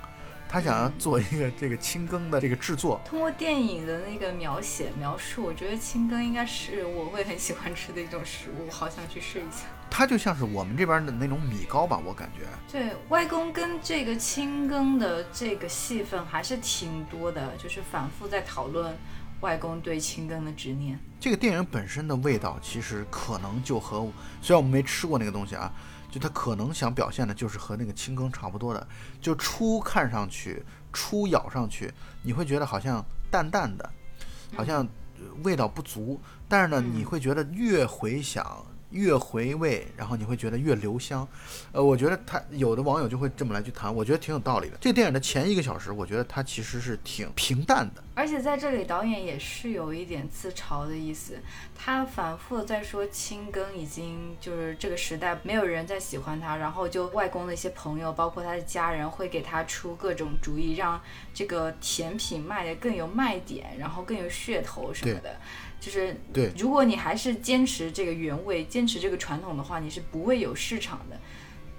[0.51, 2.99] 他想要做一个这个清羹的这个制作。
[3.05, 9.67] 通过电影的那个描写描述，我觉得清羹应该是我会很喜欢吃的一种食物，好想去试一下。
[9.89, 12.45] 它就像是我们这边的那种米糕吧，我感觉。
[12.71, 18.95] 对外公跟这个青羹的这个戏份还是挺多的，就是反复在讨论
[19.41, 20.99] 外公对青羹的执念。
[21.19, 24.07] 这个电影本身的味道其实可能就和，
[24.41, 25.71] 虽然我们没吃过那个东西啊。
[26.11, 28.87] 就它可能想表现的，就是和那个青羹差不多的，
[29.21, 33.87] 就初看上去，初咬上去，你会觉得好像淡淡的，
[34.55, 34.87] 好像
[35.43, 38.65] 味道不足，但是呢，你会觉得越回想。
[38.91, 41.27] 越回味，然后你会觉得越留香，
[41.71, 44.77] 呃，我觉得他有的网友就会这么来去谈，我觉得挺有道理的。
[44.81, 51.39] 这个电影的前一个小时，我觉得它其实是挺平淡的，而且在这里导演也是有一点自嘲的意思，
[51.75, 60.99] 他反复的在说青羹已经就是这个时代没有人再喜欢他，然后就外公的一些朋友，包括他的家人会给他出各种主意，让
[61.33, 65.37] 这个甜品卖的更有卖点，然后更有噱头什么的。
[65.79, 71.17] 就是对，如果你还是坚持这个原味，坚持这个传统的话，你是不会有市场的。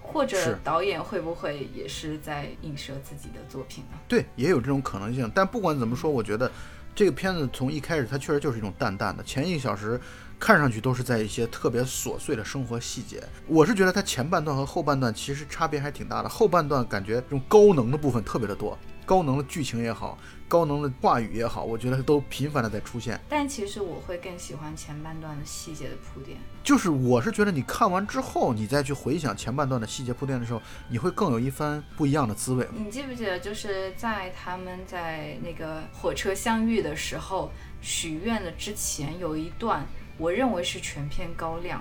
[0.03, 3.99] 或者导演会不会也是在映射自己的作品呢？
[4.09, 5.31] 对，也有这种可能性。
[5.33, 6.51] 但不管怎么说，我觉得
[6.97, 10.01] 这个片子从一开始它确实就是一种淡淡的，前一个小时
[10.37, 13.23] 看上去都是在一些特别琐碎的生活细节。
[13.47, 18.77] 我是觉得它前半段和后半段其实差别还挺大的，后半段感觉这种高能的部分特别的多。
[19.07, 20.19] 高能的剧情也好，
[20.51, 23.19] 高能的话语也好，我觉得都频繁的在出现。
[23.29, 26.37] 但其实我会更喜欢前半段的细节的铺垫。
[26.65, 32.67] 就是我是觉得你看完之后，你再去回想前半段的细节铺垫的时候，你会更有一番不一样的滋味。
[32.77, 39.87] 你记不记得，就是在他们在那个火车相遇的时候许愿的之前有一段，
[40.19, 41.81] 我认为是全片高亮。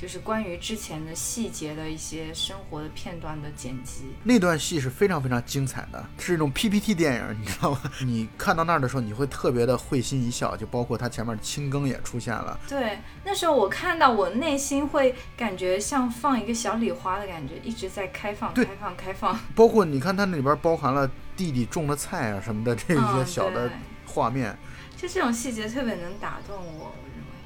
[0.00, 7.80] 就是关于之前的细节的一些生活的片段的剪辑，那段戏是非常非常精彩的，是一种 PPT 电影，你知道吗？
[8.06, 12.56] 你看到那儿的时候，你会特别的会心一笑，就包括他前面青更也出现了。
[12.68, 19.36] 对，那时候我看到，我内心会感觉像放一个小礼花的感觉，一直在开放、开放、开放。
[19.56, 23.68] 包括你看它那里边包含了弟弟种的菜啊什么的这些小的
[24.06, 24.56] 画面，
[24.96, 26.92] 就这种细节特别能打动我。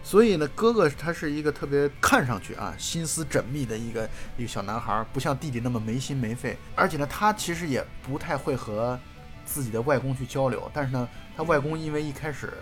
[0.05, 6.57] 所以呢，哥哥他是一个特别看上去啊心思缜密的一个一个小男孩，不像弟弟那么没心没肺。
[6.75, 8.99] 而且呢，他其实也不太会和
[9.47, 10.71] 自己的外公去交流。
[10.75, 12.53] 但是呢，他外公因为一开始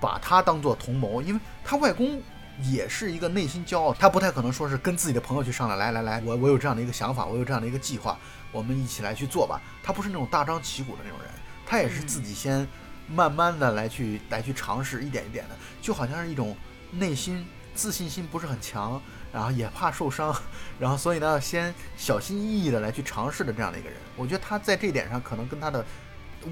[0.00, 2.20] 把他当做同谋，因为他外公
[2.62, 8.18] 也是一个内心骄傲，他不太可能说是跟自己的朋友去商量，来来来，我我有这样的一个想法，我有这样的一个计划，
[8.52, 9.60] 我们一起来去做吧。
[9.82, 11.30] 他不是那种大张旗鼓的那种人，
[11.66, 12.68] 他也是自己先。
[13.08, 16.56] 慢慢的来去来去尝试，一点一点的，就好像是一种
[16.92, 19.00] 内心自信心不是很强，
[19.32, 20.34] 然后也怕受伤，
[20.78, 23.98] 然后所以呢，先小心翼翼的来去尝试的这样的一个人。
[24.16, 25.84] 我觉得他在这点上可能跟他的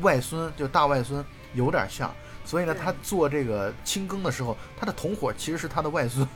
[0.01, 2.13] 外孙，就大外孙有点像。
[2.45, 6.27] 所以呢，他做这个清更的时候，他的同伙其实是他的外孙。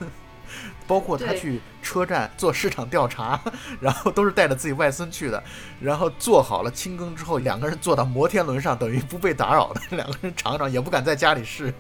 [0.87, 3.41] 包括他去车站做市场调查，
[3.81, 5.43] 然后都是带着自己外孙去的。
[5.81, 11.73] 然后做好了清更之后，两个人坐到摩天轮上，等于不被打扰的 两个人尝尝，也不敢在家里试。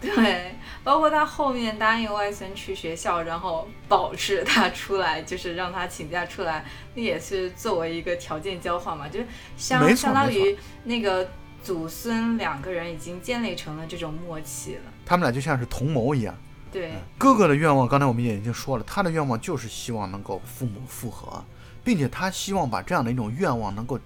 [0.00, 11.28] 对，包括他后面答应外孙去学校，然后保释他出来，就是让他请假出来，那也是作为一个条件交换嘛，就是相相当于那个
[11.62, 14.82] 祖孙两个人已经建立成了这种默契了。
[15.04, 16.32] 他们俩就像是同谋一样。
[16.72, 21.44] 对哥哥的愿望，刚才我们也已经说了，他的愿望就是希望能够父母复合，
[21.82, 23.98] 并且他希望把这样的一种愿望能够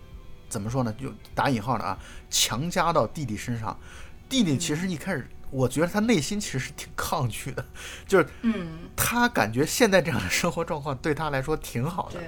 [0.49, 0.93] 怎么说呢？
[0.95, 1.99] 就打引号的啊，
[2.31, 3.77] 强加到弟弟身上。
[4.29, 7.63] 弟弟其实一开始，我觉得他内心其实是挺抗拒的，
[8.07, 12.21] 就是嗯，他感觉现在这样的生活状况对他来说挺好的。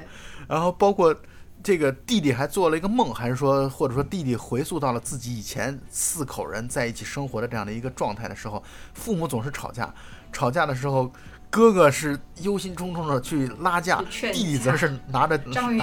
[0.46, 1.16] 然后包括
[1.62, 9.94] 这个弟弟还做了一个梦，还是说或者说弟弟回溯到了自己以前四口人在一起生活的这样的一个状态的时候，父母总是吵架。
[10.34, 11.10] 吵架的时候，
[11.48, 15.78] 哥哥是忧心忡忡的去拉架，弟弟则是拿着拿着章鱼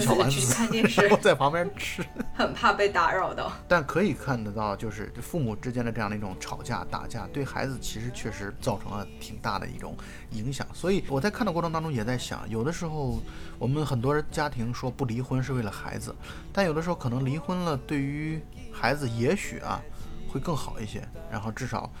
[0.00, 0.56] 小丸子
[0.96, 2.02] 然后 在旁边吃，
[2.34, 3.52] 很怕被打扰到。
[3.68, 9.94] 但可以看得到，就是父母之间的这样的一种吵架打架，对孩子其实确实造成了挺大的一种
[10.30, 10.66] 影响。
[10.72, 13.20] 所以我在看的过程当中也在想，有的时候
[13.58, 16.16] 我们很多人家庭说不离婚是为了孩子，
[16.50, 18.40] 但有的时候可能离婚了，对于
[18.72, 19.82] 孩子也许啊
[20.32, 21.92] 会更好一些，然后至少。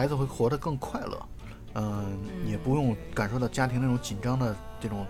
[0.00, 1.26] 孩子会活得更快乐，
[1.74, 5.06] 嗯，也不用感受到家庭那种紧张的这种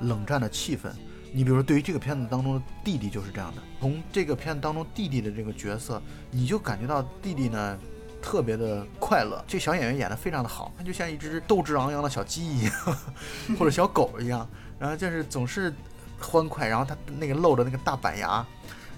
[0.00, 0.90] 冷战的气氛。
[1.32, 3.62] 你比如说，对于这个片子当中的弟弟就是这样的。
[3.80, 7.78] 从这个片子当中弟弟的这个角色，你就感觉到弟弟呢
[8.20, 9.42] 特别的快乐。
[9.48, 12.72] 这小演员演得非常的好，他就像一只斗志昂扬的小鸡一样，
[13.58, 14.46] 或者小狗一样，
[14.78, 15.72] 然后就是总是
[16.20, 18.46] 欢快，然后他那个露着那个大板牙。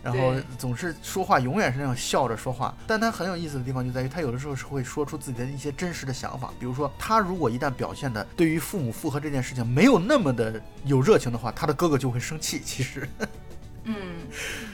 [0.07, 2.73] 然后总是说话，永远是那样笑着说话。
[2.87, 6.53] 但他很有意思的地方就在于，他有的时候是会说出自己的一些真实的想法。
[6.61, 12.61] 比如说，他如果一旦表现的对于父母复合这件事情没有那么的有热情的话，他的哥哥就会生气。
[12.64, 13.09] 其实，
[13.83, 13.95] 嗯，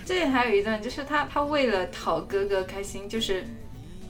[0.04, 3.46] 这里还有一段，就是他他为了讨哥哥开心，就是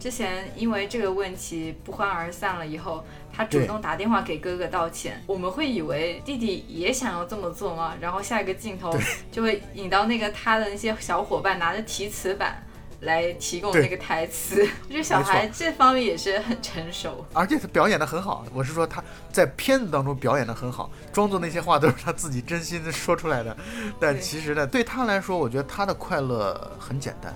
[0.01, 3.05] 之前因为这个问题不欢而散了以后。
[3.35, 7.95] 他主动打电话给哥哥道歉，我们会以为弟弟也想要这么做吗？
[8.01, 8.93] 然后下一个镜头
[9.31, 12.63] 就会引到那个他的那些小伙伴拿着提词板
[13.01, 14.61] 来提供那个台词。
[14.87, 18.45] 我觉得小孩这方面也是很成熟，而且他表演的很好。
[18.53, 23.57] 我是说他在片子当中表演的很好，装作那些话都是他自己真心的说出来的。
[23.99, 27.35] 但其实呢，对他来说，我觉得他的快乐很简单，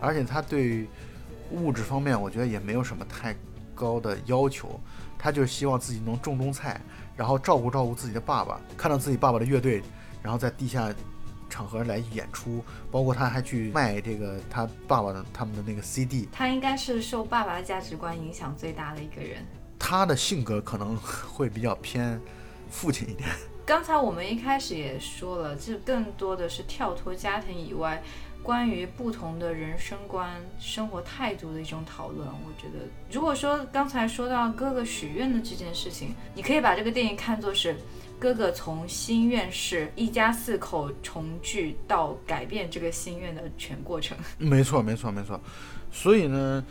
[0.00, 0.86] 而且他对
[1.50, 3.34] 物质方面，我觉得也没有什么太
[3.82, 4.78] 高的要求。
[5.18, 6.80] 他就希望自己能种种菜，
[7.16, 8.60] 然后照顾照顾自己的爸爸。
[8.76, 9.80] 看到自己爸爸的乐队，
[10.20, 10.92] 然后在地下
[11.48, 16.28] 场合来演出，包括他还去卖这个他爸爸的他们的那个 CD。
[16.32, 19.46] 他应该是受爸爸的价值观影响最大的一个人。
[19.78, 20.96] 他的性格可能
[21.32, 22.20] 会比较偏
[22.68, 23.28] 父亲一点。
[23.64, 28.02] 刚才我们一开始也说了，这更多的是跳脱家庭以外。
[28.42, 30.28] 关于不同的人生观、
[30.58, 37.76] 生活态度的一种讨论，我觉得，如果说刚才说到哥哥许愿的这件事情，你可以把这个电影看作是
[38.18, 44.18] 哥哥从心愿是一家四口重聚到改变这个心愿的全过程。
[44.38, 45.40] 没错，没错，没错。
[45.92, 46.64] 所以呢，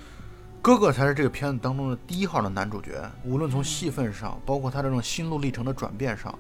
[0.62, 6.38] 哥哥才是这个片子当中的第一号的男主角，无论从戏份上，包括他这种心路历程的转变上。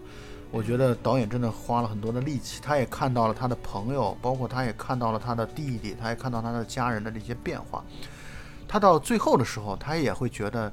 [0.52, 7.82] 我觉得导演真的花了很多的力气，他也看到了他的朋友，包括他也看到了他的弟弟，他也看到他的家人的这些变化。
[8.68, 10.72] 他到最后的时候，他也会觉得，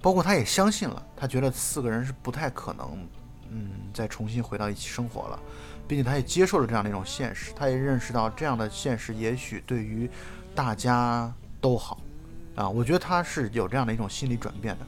[0.00, 3.06] 包括他也相信了，他觉得四个人是不太可能，
[3.50, 5.38] 嗯，再重新回到一起生活了，
[5.86, 10.08] 并且他也接受了这样的一种现实，他也认识到这样的现实也许对于
[10.54, 12.00] 大家都好，
[12.54, 14.86] 啊，我觉得他是有这样的一种心理转变的，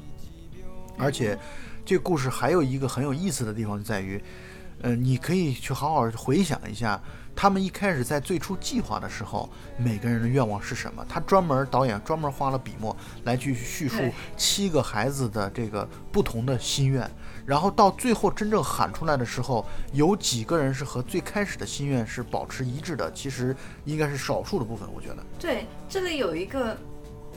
[0.96, 1.38] 而且。
[1.87, 4.20] 这个故事还有一个很有意思的地方就在于，
[4.83, 7.01] 呃，你可以去好好回想一下，
[7.37, 11.07] 他们一开始在最初计划的时候，每个人的愿望是什么？
[11.09, 14.03] 他专门导演专门花了笔墨来去叙述
[14.37, 17.09] 七个孩子的这个不同的心愿，
[17.46, 23.09] 然后到最后真正喊出来的时候，有几个人是和最开始的心愿是保持一致的？
[23.12, 25.25] 其实应该是少数的部分，我觉得。
[25.38, 26.77] 对，这里有一个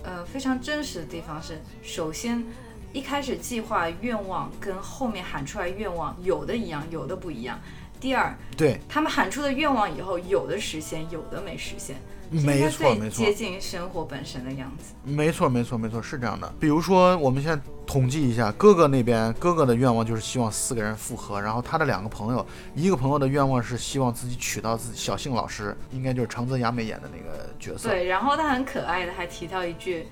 [0.01, 2.43] 呃非常真实的地方是，首先。
[2.91, 7.59] 一开始计划愿望跟后面喊出来愿望有的一样，有的不一样。
[7.99, 11.97] 第二，对他们喊出的愿望以后，有的实现，有的没实现。
[12.31, 14.93] 没错，没错，接近生活本身的样子。
[15.03, 16.51] 没错，没错，没错，是这样的。
[16.59, 21.41] 比如说，我们现在统计一下，哥哥那边，哥哥的愿望就是希望四个人复合。
[21.41, 27.89] 然后他的两个朋友，一个朋友的愿望是希望自己娶到自己小幸老师，应该就是长泽雅美演的那个角色。
[27.89, 30.07] 对，然后他很可爱的还提到一句。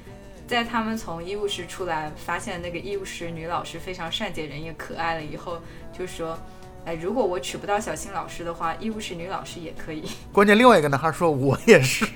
[0.48, 5.60] 在他们从医务室出来，发现那个医务室女老师非常善解人意、可爱了以后，
[5.92, 6.40] 就说
[6.86, 12.08] ：“哎，如果我娶不到小新老师的话，医务室女老师也可以。”关键另外一个男孩说：“我也是。”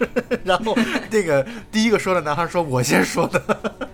[0.45, 0.73] 然后
[1.09, 3.89] 那个第一个说的男孩说：“我先说的。”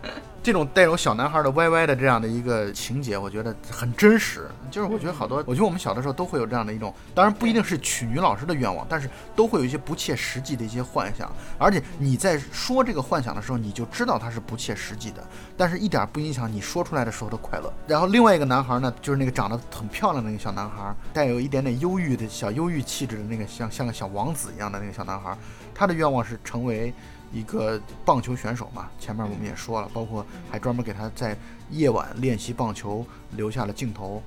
[0.48, 4.48] 这种带有小男孩的歪歪的这样的一个情节，我觉得很真实。
[4.72, 11.30] 就是我觉得好多，我觉得我们小的时候都会有这样的一种，当然不一定是娶女老师的愿望，但是都会有一些不切实际的一些幻想。
[11.58, 15.22] 而且你在说这个幻想的时候，你就知道它是不切实际的，
[15.58, 17.70] 但是一点不影响你说出来的时候的快乐。
[17.86, 25.38] 然后另外一个男孩呢，就是那个长得很漂亮的那个小男孩，带有一点点忧郁的小忧郁气质的那个像像个小王子一样的那个小男孩，
[25.76, 26.94] 他的愿望是成为。
[27.32, 31.38] 一个棒球选手嘛，前面我们也说了，包括还专门给他在
[31.70, 34.22] 夜晚练习棒球留下了镜头。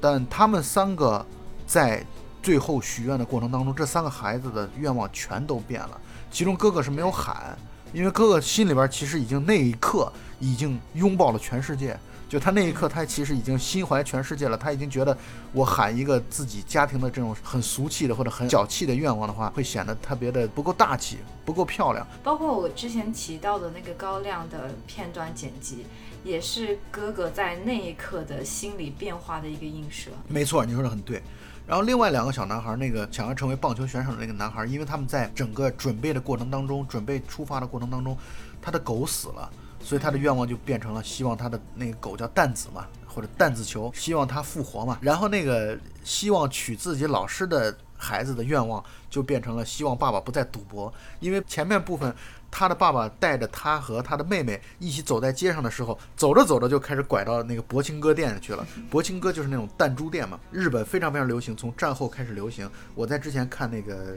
[0.00, 1.24] 但他们三个
[1.66, 2.04] 在
[2.42, 6.00] 最后许愿的过程当中，这三个孩子的愿望全都变了。
[6.30, 7.56] 其中哥哥是没有喊，
[7.92, 11.96] 因为哥哥心里边其实已经那一刻已经拥抱了全世界。
[12.32, 14.56] 就他那一刻，他其实已经心怀全世界了。
[14.56, 15.14] 他已经觉得，
[15.52, 22.06] 我喊一个自己家庭的这种很俗气的或者很小气的愿望的话，会显得特别的不够大气，不够漂亮。
[22.22, 25.84] 包括我之前提到的那个高亮的片段剪辑，
[26.24, 30.10] 也是哥哥在那一刻的心理变化的一个映射。
[30.26, 31.22] 没错，你说的很对。
[31.66, 38.16] 然后另外两个小男孩，那个想要成为棒球选手的那个男孩，因为他们在整个准备的过程当中，准备出发的过程当中，
[38.62, 39.52] 他的狗死了。
[39.82, 44.98] 所以他的愿望就变成了希望他的那个狗叫蛋子嘛，或者蛋子球，希望他复活嘛。
[45.00, 50.92] 然后那个希望娶自己老师的孩子的愿望，就变成了希望爸爸不再赌博。
[51.20, 52.14] 因为前面部分，
[52.50, 58.66] 他的爸爸带着他和他的妹妹一起走在街上的时候，走着走着就开始拐到那个博清哥店去了。
[58.88, 62.70] 博清哥就是那种弹珠店嘛，日本非常非常流行，从战后开始流行。
[62.94, 64.16] 我在之前看那个。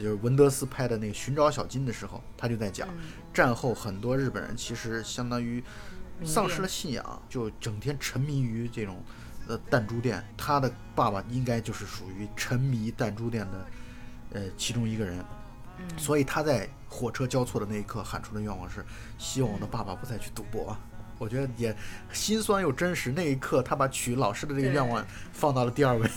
[0.00, 2.88] 就是文德斯拍的那个《寻找小金》的时候，他就在讲，
[3.32, 5.62] 战后很多日本人其实相当于
[6.24, 9.02] 丧失了信仰，就整天沉迷于这种
[9.46, 10.24] 呃弹珠店。
[10.36, 13.66] 他的爸爸应该就是属于沉迷弹珠店的
[14.32, 15.24] 呃其中一个人，
[15.96, 18.84] 所以他在火车交错的那一刻喊出的愿望是
[19.18, 20.76] 希望我的爸爸不再去赌博。
[21.20, 21.76] 我觉得也
[22.14, 23.12] 心酸又真实。
[23.12, 25.04] 那一刻，他把娶老师的这个愿望
[25.34, 26.08] 放到了第二位。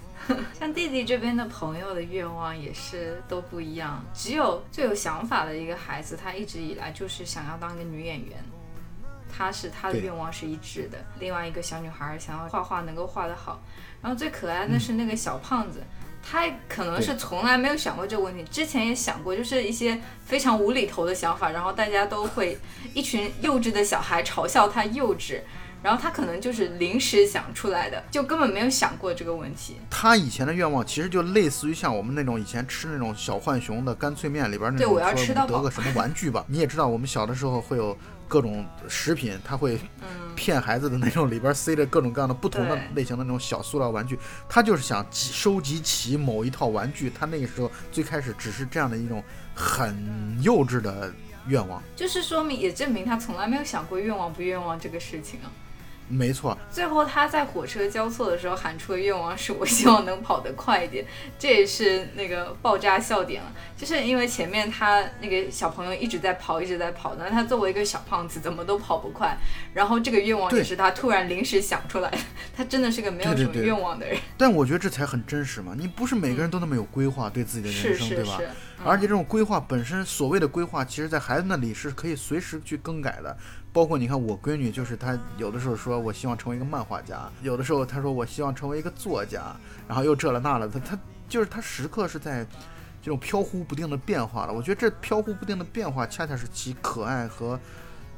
[0.58, 4.02] 像弟弟这边的朋友的愿望也是都不一样。
[4.14, 8.42] 只有最有想法的一个孩子，他一直以来就是想要当一个女演员，
[9.30, 10.96] 他是他的愿望是一致的。
[11.20, 13.60] 另外一个小女孩想要画画能够画得好。
[14.00, 15.82] 然后最可爱的是那个小胖子。
[16.28, 22.58] 他可能是从来没有想过这个问题，之前也想过，就是一些非常无厘头的想法，然后大家都会
[22.92, 25.40] 一群幼稚的小孩嘲笑他幼稚，
[25.82, 29.76] 然后他可能就是临时想出来的，就根本没有想过这个问题。
[29.88, 36.44] 他以前的愿望其实就类似于像我们那种以前吃那种小浣熊的干脆面里边那种，说得个什么玩具吧。
[36.48, 37.96] 你也知道，我们小的时候会有。
[38.28, 39.78] 各种食品，他会
[40.34, 44.18] 骗孩子的那种，里边塞着各种各样的不同的类型的那种小塑料玩具。
[44.48, 47.10] 他就是想收集齐某一套玩具。
[47.10, 49.22] 他那个时候最开始只是这样的一种
[49.54, 51.12] 很幼稚的
[51.46, 55.50] 愿望，就是说明也证明他从来没有想过愿望不愿望这个事情啊。
[56.08, 61.04] 没错，最后他在火车交错的时候喊出的愿望是我希望能跑得快一点，
[61.38, 63.52] 这也是那个爆炸笑点了。
[63.76, 69.36] 就是因为前面他那个小朋友一直在跑，一直在跑，那他作为一个小胖子怎么都跑不快。
[69.74, 72.18] 然后这个愿望也是他突然临时想出来的，
[72.56, 74.16] 他真的是个没有什么愿望的人。
[74.38, 78.40] 但我觉得这才很真实嘛，你不是每个人都那么有规划对自己的人生，对吧？
[78.84, 83.36] 而且这种规划本身，所谓的规划，其实在孩子那里是可以随时去更改的。
[83.76, 89.54] 包括你看，我闺女就是她有的时候说我希望成为一个漫画家，有的时候她说我希望成为一个作家，
[89.86, 90.98] 然后又这了那了，她她
[91.28, 92.42] 就是她时刻是在
[93.02, 94.52] 这种飘忽不定的变化了。
[94.54, 97.60] 我觉得这飘忽不定的变化，恰恰是其可爱和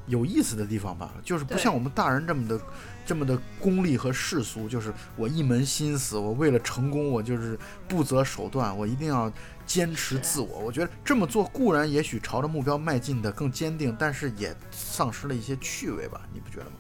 [0.07, 1.13] 有意思的地方吧。
[1.25, 2.61] 就是不像我们大人这么的
[3.05, 9.29] 这么的功利和世俗，就是我一门心思，我为了成功，我就是不择手段，我一定要。
[9.69, 16.23] 坚持自我，我觉得这么做固然也许朝着目标迈进的更坚定，但是也丧失了一些趣味吧？
[16.33, 16.73] 你不觉得吗？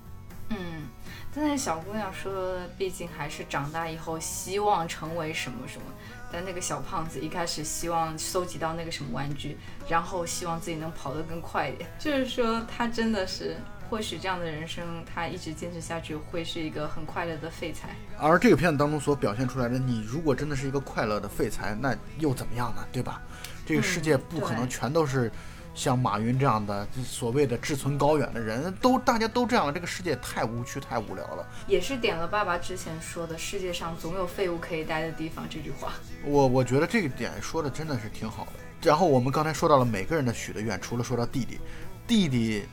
[0.48, 0.88] 嗯，
[1.34, 5.84] 但那小姑娘说，毕竟还是长大以后希望成为什么什么。
[6.32, 11.88] 但那个小胖子一开始希望搜集到那个什么玩具，然后希望自己能跑得更快一点。
[11.98, 13.56] 就是说，他真的是。
[13.88, 17.96] 或许这样的人生，他一直坚持下去，会是一个很快乐的废材。
[18.18, 22.86] 而这个片子当中所表现出来的，你如果真的是一个快乐的废材，那又怎么样呢？
[22.92, 23.22] 对吧？
[23.64, 25.30] 这个世界不可能全都是
[25.74, 31.46] 像马云这样的所谓的志存高远的人，都大家都这样了，这个世界太无趣、太无聊了。
[31.66, 35.92] 也是点了爸爸之前说的“世界上总有废物可以待的地方”这句话。
[36.24, 38.52] 我我觉得这个点说的真的是挺好的。
[38.82, 41.58] 然后我们刚才说到了每个人的许的愿，除了说到弟弟，
[42.06, 42.64] 弟弟。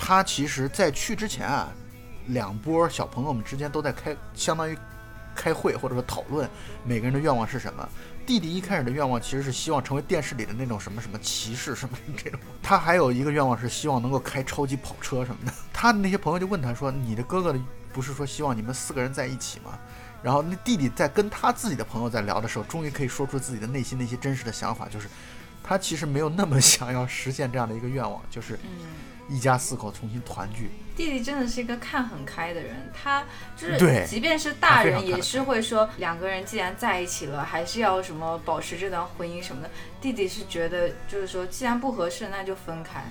[0.00, 1.68] 他其实，在去之前啊，
[2.28, 4.78] 两波小朋友们之间都在开，相当于
[5.34, 6.48] 开会或者说讨论
[6.84, 7.86] 每个人的愿望是什么。
[8.24, 12.38] 弟弟一开始的愿望其实是希望成为电视里的那种什么什么骑士什么这 种。
[12.62, 15.52] 他还有一个愿望是希望能够开超级跑车什么的。
[15.72, 17.58] 他的那些朋友就问他说：“你的哥哥的
[17.92, 19.78] 不是说希望你们四个人在一起吗？”
[20.22, 25.08] 然后那弟弟在跟他自己的朋友在聊的时候，终于可以说出自己的内心的一些真实的想法，就是
[25.62, 28.58] 他其实没有那么想要实现这样的一个愿望，就是。
[29.28, 30.70] 一家四口重新团聚。
[30.96, 33.22] 弟弟真的是一个看很开的人，他
[33.56, 39.70] 就是即便是大人也是会说，两个人既然在一起了，还是要什么保持这段婚姻什么的。
[40.00, 43.04] 弟弟是觉得就是说，既然不合适，那就分开，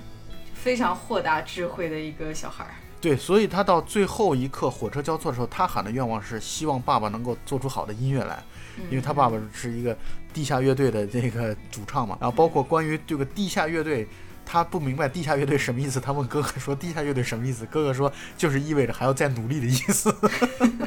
[0.52, 2.66] 非常豁达智慧的一个小孩。
[3.00, 8.42] 对，所以他到最后一刻火车交错的时候，他喊的愿望是希望爸爸能够做出好的音乐来，
[8.90, 9.96] 因为他爸爸是一个
[10.34, 12.18] 地下乐队的这个主唱嘛。
[12.20, 14.06] 然后包括关于这个地下乐队。
[14.50, 20.10] 他不明白地下乐队什么意思，他问哥哥说：“地下乐队什么意思？”哥哥说：“就是意味着还要再努力的意思。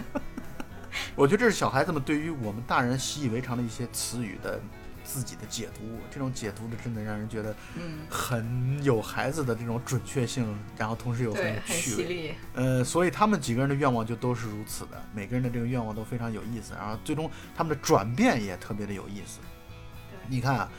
[1.16, 4.60] ”我觉得这是小孩子们对于我们大人习以为常的一些词语的
[5.04, 12.36] 自己的解读，这种解读的真的让人觉得，嗯，很有孩子的这种准确性，然后同时又很有趣味。
[12.56, 19.40] 呃，所以他们几个人的愿望就都是如此的，每个人的这个愿望都非常有意思，然后最终他们的转变也特别的有意思。
[20.28, 20.72] 你看，啊，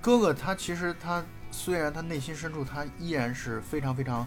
[0.00, 1.24] 哥哥他其实他。
[1.56, 4.26] 虽然他内心深处，他依然是非常非常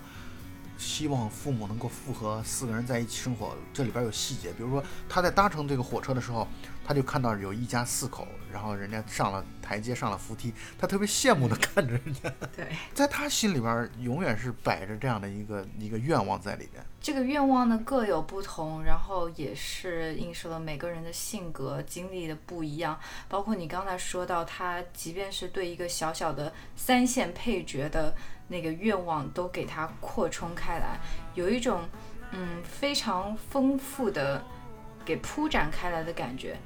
[0.77, 3.55] 希望父母能够复合，四个人在一起生活。
[3.73, 6.47] 这里边有细节，比如说他在搭乘这个火车的时候，
[6.85, 12.33] 他就看到有一家四口，然后人家上了台阶，上了扶梯，他特别羡慕的看着人家。
[12.55, 16.83] 对，在他心里边永远是摆着这样的一个一个愿望在里边。
[17.01, 22.99] 这个愿望呢各有不同，然后也是映射了每个人的性格经历的不一样。
[23.27, 28.13] 包括你刚才说到，他即便是对一个小小的三线配角的。
[28.49, 30.97] 那个愿望都给他扩充开来，
[31.35, 31.81] 有一种
[32.31, 34.41] 嗯非常丰富的
[35.03, 36.57] 给铺展开来的感觉。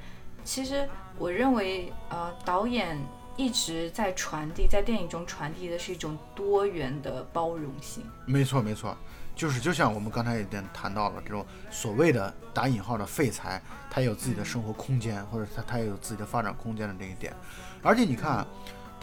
[0.44, 2.96] 其实我认为，呃，导演
[3.36, 8.04] 一直在传递，在电影中传递的是一种多元的包容性。
[8.26, 8.96] 没错，没错，
[9.34, 13.60] 就是就像我们刚才已经谈到了这种所谓的打引号的废材，
[13.90, 17.34] 他有自己的生活空间，或者他他也有自己的发展空间的这一点。
[17.82, 18.46] 而且你看。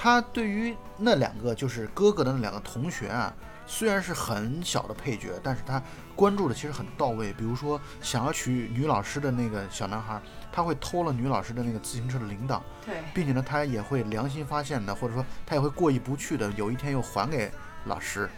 [0.01, 3.33] 他对于那两个就是哥哥的那两个同学啊，
[3.67, 5.83] 虽然是很小的配角，但是他
[6.15, 7.33] 关注的其实很到位。
[7.33, 10.17] 比如说想要娶女老师的那个小男孩，
[10.53, 17.51] 他会偷了女老师的那个自行车的铃铛，对，并且呢，他也会良心发现的，或者说他也会过意不去的，有一天又还给
[17.83, 18.29] 老师，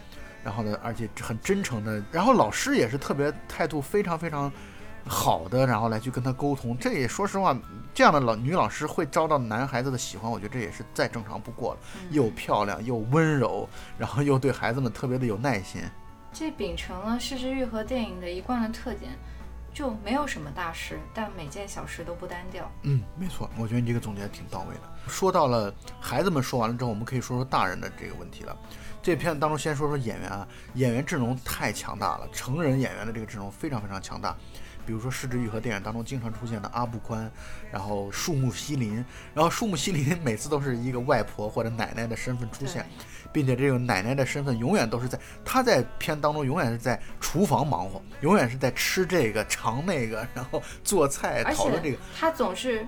[0.44, 4.50] 然后呢，而且很真诚的，然后老师也是特别态度非常非常。
[5.04, 7.58] 好的，然后来去跟他沟通，这也说实话，
[7.92, 11.80] 这样的老女老师会遭到男孩子的喜欢，我觉得这也是再正常不过了。
[12.12, 13.68] 又漂亮又温柔，
[13.98, 15.82] 然后又对孩子们特别的有耐心。
[16.32, 19.10] 这秉承了《失之愈合》电影的一贯的特点，
[19.74, 22.70] 就没有什么大事，但每件小事都不单调。
[22.82, 24.82] 嗯，没错，我觉得你这个总结挺到位的。
[25.08, 28.56] 说到了孩子们说完了之后，我们可以说说大人的这个问题了。
[29.02, 34.36] 这片子当中先说说演员啊，演员阵容太强大了，成人演员的这个阵容非常非常强大。
[34.84, 37.30] 比如说《失之愈合》电影当中经常出现的阿布宽，
[37.70, 38.96] 然后树木希林，
[39.32, 42.84] 然后树木希林每次都是一个外婆或者奶奶的身份出现，
[43.32, 51.98] 并且这个奶奶的身份永远都是在她在片当中永远是在厨房忙活，永远是在吃这个尝那个，然后做菜讨论这个。
[52.18, 52.84] 她总是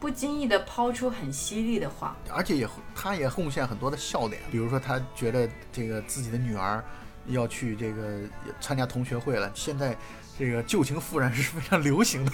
[0.00, 6.82] 不经意的抛出很犀利的话，而且也他也贡献很多的笑点，比如说他觉得这个自己的女儿
[7.26, 8.20] 要去这个
[8.60, 9.96] 参加同学会了，现在。
[10.38, 12.32] 这个旧情复燃是非常流行的，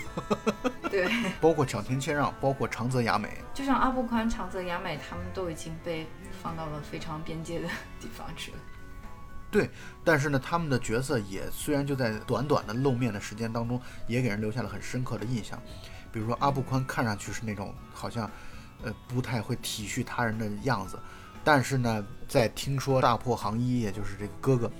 [0.89, 1.09] 对，
[1.43, 6.07] 包括长田谦让，包括长泽雅美，就像阿布宽、长泽雅美，他们都已经被
[6.41, 7.67] 放到了非常边界的
[7.99, 8.59] 地方去了。
[9.51, 9.69] 对，
[10.05, 15.61] 但是呢，他们的角色也虽然就在短短的露面的时间当中，也给人留下了很深刻的印象。
[16.17, 18.31] 比如说阿布宽看上去是那种好像，
[18.83, 20.99] 呃，不太会体恤他人的样子，
[21.45, 24.73] 但是呢，在听说大破行一，也就是这个哥哥，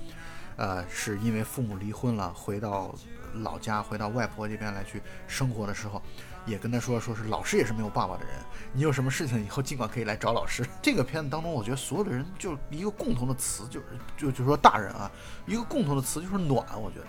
[0.55, 2.95] 呃，是因为父母离婚了，回到。
[3.43, 6.01] 老家回到外婆这边来去生活的时候，
[6.47, 8.33] 也跟他说，说是老师也是没有爸爸的人，
[8.73, 10.65] 你有什么事情以后尽管可以来找老师。
[10.81, 13.85] 这个片子当中，我觉得所有的人就一个共同的词，就是
[14.15, 15.11] 就就说大人啊，
[15.45, 17.05] 一个共同的词就是暖，我觉得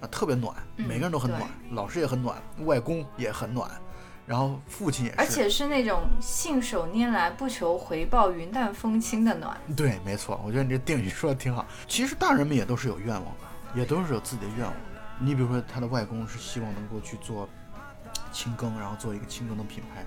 [0.00, 1.42] 啊特别暖，每个人都很暖，
[1.72, 3.70] 老师也很暖，外公也很暖，
[4.26, 9.56] 然后父亲也是，而且是那种信手拈来不求回报、云淡风轻的暖。
[9.76, 11.66] 对，没错，我觉得你这定语说的挺好。
[11.86, 14.74] 其实大人们也都是有愿望的，也都是有自己的愿望。
[15.18, 17.46] 你比如说，他的外公是希望能够去做
[18.32, 20.02] 轻耕，然后做一个轻耕的品牌，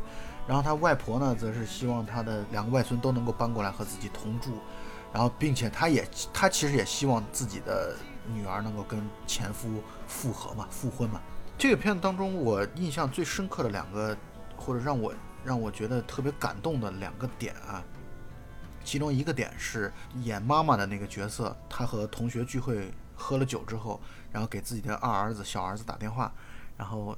[0.48, 4.58] 然后他外婆呢，则是希望他的两个外孙都能够搬过来和自己同住，
[5.14, 7.96] 然后并且他也他其实也希望自己的
[8.28, 11.22] 女儿能够跟前夫复合嘛，复婚嘛。
[11.58, 14.16] 这个片子当中，我印象最深刻的两个，
[14.58, 15.14] 或者让我
[15.44, 17.84] 让我觉得特别感动的两个点啊，
[18.84, 22.94] 其中一个点是演妈妈的那个角色，她和同学聚会。
[23.16, 24.02] 喝了酒之后，
[24.32, 26.34] 然后给自己的二儿子、小儿子打电话，
[26.76, 27.16] 然后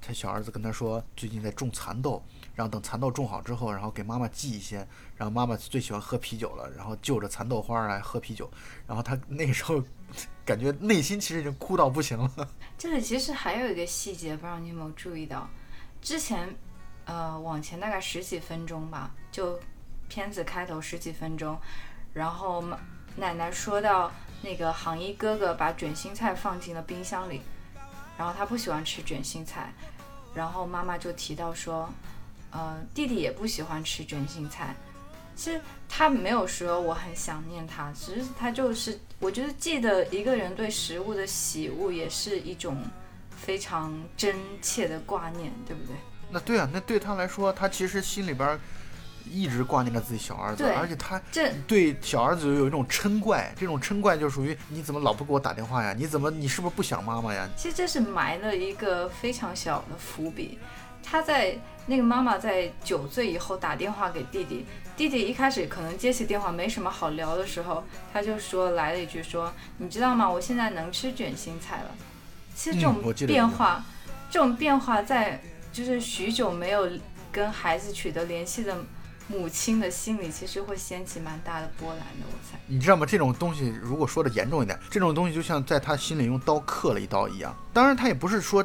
[0.00, 2.22] 他小儿子跟他说最近在种蚕豆，
[2.56, 4.78] 然后等蚕豆种好之后，然后给妈妈寄一些，
[5.14, 8.50] 然后妈妈最喜欢喝啤酒了，然后就着蚕豆花来喝啤酒，
[8.88, 9.80] 然后他那时候
[10.44, 12.48] 感觉内心其实已经哭到不行了。
[12.76, 15.48] 这里其实还有一个细节，不知道你有没有注意到，
[16.00, 16.56] 之前
[17.04, 19.60] 呃往前大概十几分钟吧，就
[20.08, 21.56] 片子开头十几分钟，
[22.12, 22.64] 然后
[23.16, 24.10] 奶奶说到。
[24.42, 27.40] 那个行医哥哥把卷心菜放进了冰箱里，
[28.18, 29.72] 然后他不喜欢吃卷心菜，
[30.34, 31.88] 然后妈妈就提到说，
[32.56, 34.74] 呃，弟弟也不喜欢吃卷心菜。
[35.34, 42.82] 其实他没有说我很想念他，只是他就是，我觉得记得一个人对食物的喜恶也是一种
[43.30, 45.94] 非常真切的挂念，对不对？
[46.30, 48.58] 那对啊，那对他来说，他其实心里边。
[49.28, 51.20] 一直挂念着自己小儿子，而且他
[51.66, 55.92] 对小儿子有一种嗔怪，这种嗔怪就属于你怎么老不给我打电话呀？
[55.92, 57.48] 你怎么你是不是不想妈妈呀？
[57.56, 60.60] 其实这是埋了一个非常小的伏笔，
[61.08, 70.28] 他在那个妈妈在酒醉以后打电话给弟弟，弟弟一开始可能接起电话没什么好聊的时候，他就说来了一句说，你知道吗？
[70.28, 71.90] 我现在能吃卷心菜了。
[72.54, 73.84] 其实这种变化，
[74.30, 75.40] 这种变化在
[75.72, 76.90] 就是许久没有
[77.30, 78.76] 跟孩子取得联系的。
[79.28, 82.56] 母亲的心里其实会掀起蛮大的波澜的，我猜。
[82.68, 83.04] 你知道吗？
[83.04, 87.52] 这种东西如果说的严重一点，这种东西就像在他心里用刀刻了一刀一样。
[87.72, 88.64] 当然，他也不是说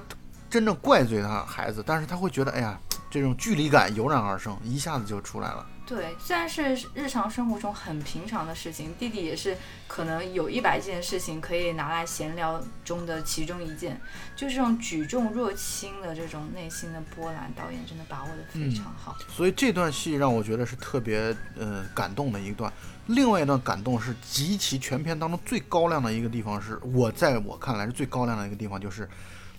[0.52, 2.78] 真正怪罪他孩子，但是他会觉得，哎呀，
[3.10, 5.66] 这种距离感油然而生，一下子就出来了。
[5.88, 14.00] 对，虽然是日常生活中很平常的事情，弟弟也是可能有一百件事情可以拿来闲聊中的其中一件，
[14.36, 19.18] 就这种举重若轻的这种内心的波澜，导演真的把握的非常好。
[19.28, 22.72] 所以这段戏让我觉得是特别呃感动的一段。
[23.08, 29.10] 另外一段感动是极其全片当中最高亮的一个地方，是我在我看来是最高亮的一个地方，就是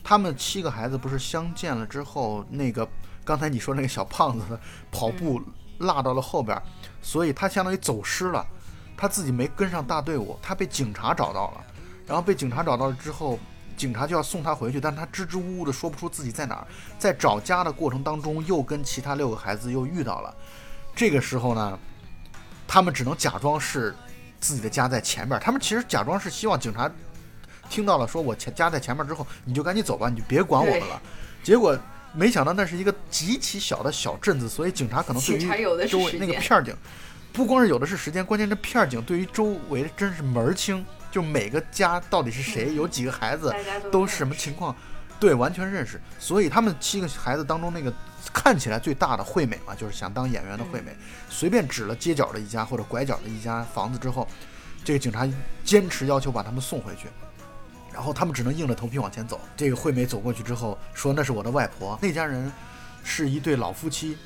[0.04, 2.88] 他们七个孩子不是相见了之后，那个
[3.24, 4.58] 刚才你说那个小胖子
[4.90, 5.40] 跑步。
[5.78, 6.56] 落到了后边，
[7.00, 8.46] 所以他相当于走失了，
[8.96, 11.64] 他自己没跟上大队伍，他被警察找到了，
[12.06, 13.36] 然后被警察找到了之后，
[13.76, 16.66] 警察就要送他回去，但他支支吾吾的说不出自己在哪儿，
[17.00, 20.32] 在找家的过程当中又跟其他六个孩子又遇到了，
[20.94, 21.76] 这个时候呢，
[22.68, 23.92] 他们只能假装是
[24.38, 26.88] 自己的家在前面，他们其实假装是希望警察
[27.72, 31.00] 听到了说我前家在前面之后，你就赶紧走吧，你就别管我们了，
[31.42, 31.78] 结果。
[32.14, 36.76] 没想到那是一个极其小的小镇子，所以警察可能对于周围那个片警，
[37.32, 43.50] 不光是有的是时间，关键这片警对于周围真是门儿清，就每个家到底是谁，有几个孩子，
[43.90, 44.76] 都什么情况，
[45.18, 45.98] 对，完全认识。
[46.18, 47.90] 所以他们七个孩子当中，那个
[48.30, 50.94] 看起来最大的惠美嘛，就是想当演员的惠美，
[51.30, 54.28] 随便指了街角的一家或者拐角的一家房子之后，
[54.84, 55.26] 这个警察
[55.64, 57.06] 坚持要求把他们送回去。
[57.92, 59.40] 然后他们只能硬着头皮往前走。
[59.56, 62.50] 这个惠美走过去之后说：“那是我的外婆。”那家人
[63.04, 64.16] 是一对老夫妻，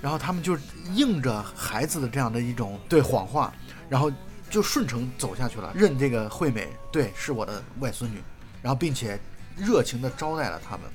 [0.00, 0.56] 然后他们就
[0.94, 3.52] 应着孩子的这样的一种对谎话，
[3.88, 4.12] 然后
[4.50, 8.22] 就顺承走下去了，认这个惠美对是我的外孙女，
[8.62, 9.18] 然后并且
[9.56, 10.86] 热情地招待了他们。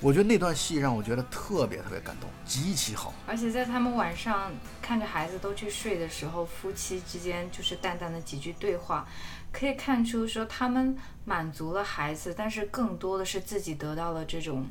[0.00, 3.14] 我觉得那段戏让我觉得特别特别感动，极其好。
[3.26, 4.52] 而且在他们晚上
[4.82, 9.06] 看着孩子都去睡的时候，夫妻之间就是淡淡的几句对话。
[9.54, 14.66] 可以看出，说他们满足了孩子，但是更多的是自己得到了这种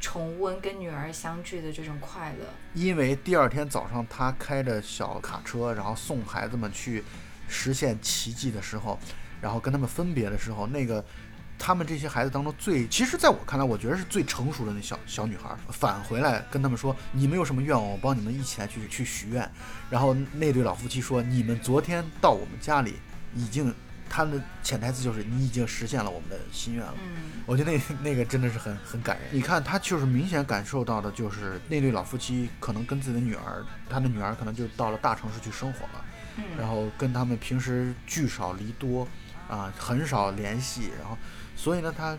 [0.00, 2.46] 重温跟女儿相聚的这种快乐。
[2.72, 7.04] 因为第二天早上，他开着小卡车，然后送孩子们去
[7.46, 8.98] 实现奇迹的时候，
[9.42, 11.04] 然后跟他们分别的时候，那个
[11.58, 19.46] 他们这些孩子当中最，其实在我看来，我觉得是最成熟的那小小女孩，返回来跟他们说：“你们有什么愿望，我帮你们一起来去去许愿。”
[19.90, 22.94] 然后那对老夫妻说：“你们昨天到我们家里
[23.34, 23.72] 已经。”
[24.10, 26.94] 他的潜台词就是你已经实现了我们的心愿了。
[27.00, 29.28] 嗯，我觉得那那个真的是很很感人。
[29.30, 36.04] 你看他就是明显感受到的，就是那对老夫妻可能跟自己的女儿，他的女儿可能就到了大城市去生活了。
[36.36, 39.06] 嗯，然后跟他们平时聚少离多，
[39.48, 40.90] 啊，很少联系。
[40.98, 41.16] 然后，
[41.54, 42.18] 所以呢，他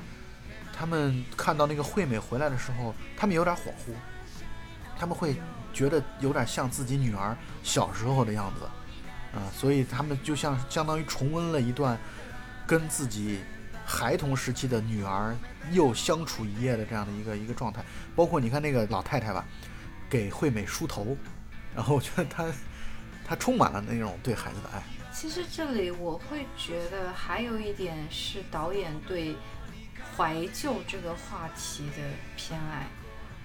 [0.71, 3.93] 他们看到那个惠美回来的时候，他们有点恍惚，
[4.97, 5.35] 他们会
[5.73, 8.65] 觉得有点像自己女儿小时候的样子。
[9.33, 11.97] 啊，所以他们就像相当于重温了一段
[12.67, 13.39] 跟自己
[13.85, 15.33] 孩童时期的女儿
[15.71, 17.81] 又相处一夜的这样的一个一个状态。
[18.13, 19.45] 包括你看那个老太太吧，
[20.09, 21.15] 给惠美梳头，
[21.73, 22.45] 然后我觉得她
[23.25, 24.83] 她充满了那种对孩子的爱。
[25.13, 29.35] 其实这里我会觉得还有一点是导演对
[30.17, 32.03] 怀旧这个话题的
[32.35, 32.85] 偏爱，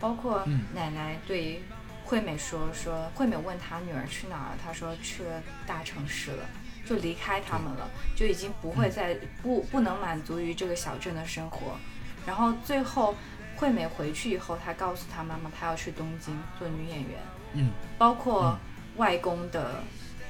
[0.00, 1.62] 包括奶奶对。
[2.06, 6.46] 惠美说：“说惠美问她女儿去哪儿了，他说去了大城市了，
[6.86, 11.76] 就离开他们了，就已经不会再不不能满足于这个小镇的生活。
[12.24, 13.14] 然后最后
[13.56, 17.18] 惠美回去以后，她告诉她妈妈，她要去东京做女演员。
[17.54, 18.56] 嗯，包括
[18.96, 19.82] 外公的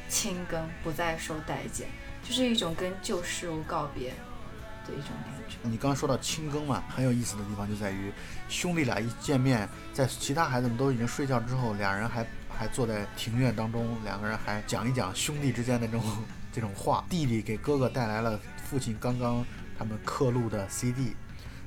[0.08, 1.88] 亲耕不再受待见，
[2.24, 4.12] 就是一种跟旧事物告别。”
[4.86, 5.35] 的一种感觉。
[5.66, 8.12] 你刚刚说到清更嘛，很有意思的地方就在于，
[8.48, 16.02] 兄弟俩一见面，在其他孩子们都已经睡觉之后，两人还还坐在庭院当中，两个人还讲一讲兄弟之间的这种
[16.52, 17.04] 这种话。
[17.10, 19.44] 弟弟给哥哥带来了父亲刚刚
[19.78, 21.14] 他们刻录的 CD，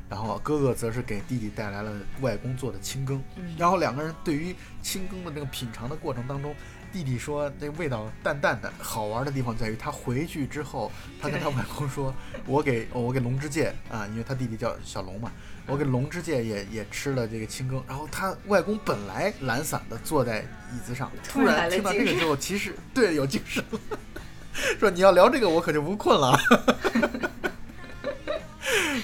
[0.09, 3.21] 然后哥哥则是给弟弟带来了外公做的清耕。
[3.57, 6.55] 然后两个人对于清耕的这个品尝的过程当中。
[6.91, 12.13] 弟弟说：“那味道淡淡的，好玩的地方在于他回去之后，他跟他外公说
[12.45, 15.31] ：‘我给我给龙之介啊，因为他弟弟叫小龙嘛，
[15.67, 20.41] 我给龙之介也也吃了这个青羹。’然后他外公本来懒散的坐在
[20.73, 23.79] 椅子上，突然 听到这个之后，其实对有精神了，
[24.79, 26.37] 说你要聊这个，我可就不困了。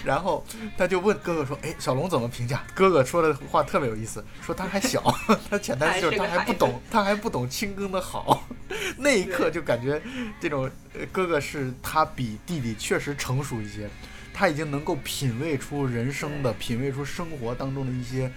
[0.06, 0.46] 然后
[0.78, 5.02] 他就问哥哥说：“哎，小龙怎么评价？”哥哥说的话特别有意思，说他还小，
[5.50, 8.48] 他潜台词就是他还不懂，他还不懂青耕的好。
[8.98, 10.02] 那一刻就感觉
[10.40, 10.70] 这种
[11.12, 13.90] 哥哥是他比弟弟确实成熟一些，
[14.34, 18.32] 他已经能够品味出人生的，品味出生活当中的一些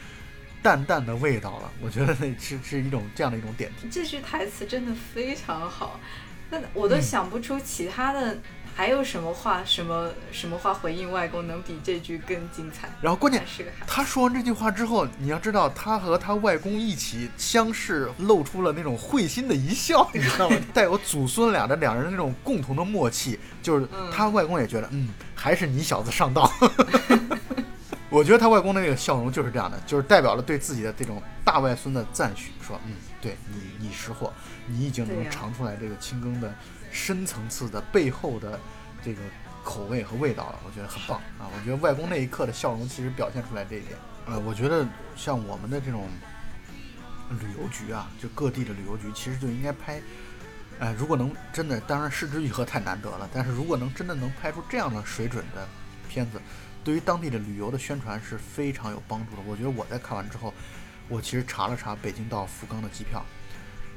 [0.62, 1.70] 淡淡的味道了。
[1.82, 3.88] 我觉得那 是是一种这样的一种点题。
[3.90, 6.00] 这句台词真的非常好，
[6.50, 8.38] 那我都想不出其他的。
[8.78, 12.88] 还有什么话，什么什么话回应外公能比这句更精彩？
[13.02, 20.56] 然后关键是他说完这句话之后，你要知道，他和他外公一起相视，露出了那种会心的一笑， 你知道吗？
[20.72, 26.48] 带有祖孙俩的两人那种共同的默契，就是他外公也觉得，嗯，还是你小子上道。
[28.10, 34.32] 我觉得他外公的那个笑容就是这样的，就是代表了对自己的这种大外孙的赞许，说，嗯，对你，你识货，
[34.68, 36.54] 你已经能尝出来这个青耕的。
[36.98, 38.58] 深层次的背后的
[39.04, 39.22] 这个
[39.62, 41.46] 口味和味道了，我觉得很棒啊！
[41.54, 43.96] 我觉得外公那一刻的笑容其实表现出来这一点。
[44.26, 44.84] 呃，我觉得
[45.16, 46.08] 像我们的这种
[47.40, 50.02] 旅游局啊，就各地的旅游局，其实就应该拍。
[50.80, 55.66] 哎，如果能真的，当然失之愈合太难得了，但是如果能真的能拍出这样的水准的
[56.08, 56.40] 片子，
[56.82, 59.42] 对于当地的旅游的宣传是非常有帮助的。
[59.46, 60.52] 我觉得我在看完之后，
[61.08, 63.24] 我其实查了查北京到福冈的机票。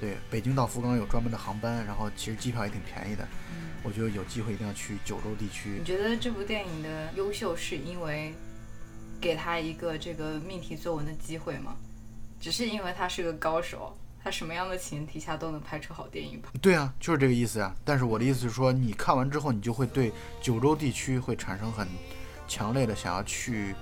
[0.01, 3.23] 对，北京到福冈有专门的航班，然后其实机票也挺便宜的。
[3.51, 5.75] 嗯，我觉得有机会一定要去九州地区。
[5.77, 8.33] 你觉得这部电影的优秀是因为
[9.21, 11.75] 给他一个这个命题作文的机会吗？
[12.39, 16.49] 只是因为他是个高手，他什么样的前提下都能拍出好电影吧？
[16.59, 17.71] 对啊，就是这个意思呀。
[17.85, 21.87] 但是我的意思是说，你看完之后，你就会对九州地区会产生很
[22.47, 23.75] 强烈的想要去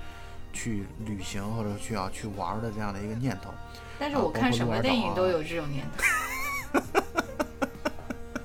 [0.51, 3.53] 去旅行或者去要去玩的这样的一个念头。
[3.99, 6.03] 但是我看什么电影都有这种念头。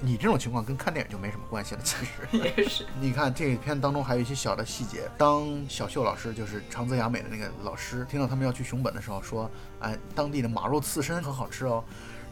[0.01, 2.85] 你这种情况跟看电影就没什么关系了，其实 也是。
[3.01, 9.51] 你看这片当中还有一些小的细节，当小秀老师就是长泽雅美的那个老师，听到他们要去熊本的时候，说
[9.81, 11.83] ：“哎，当地的马肉刺身很好吃哦。”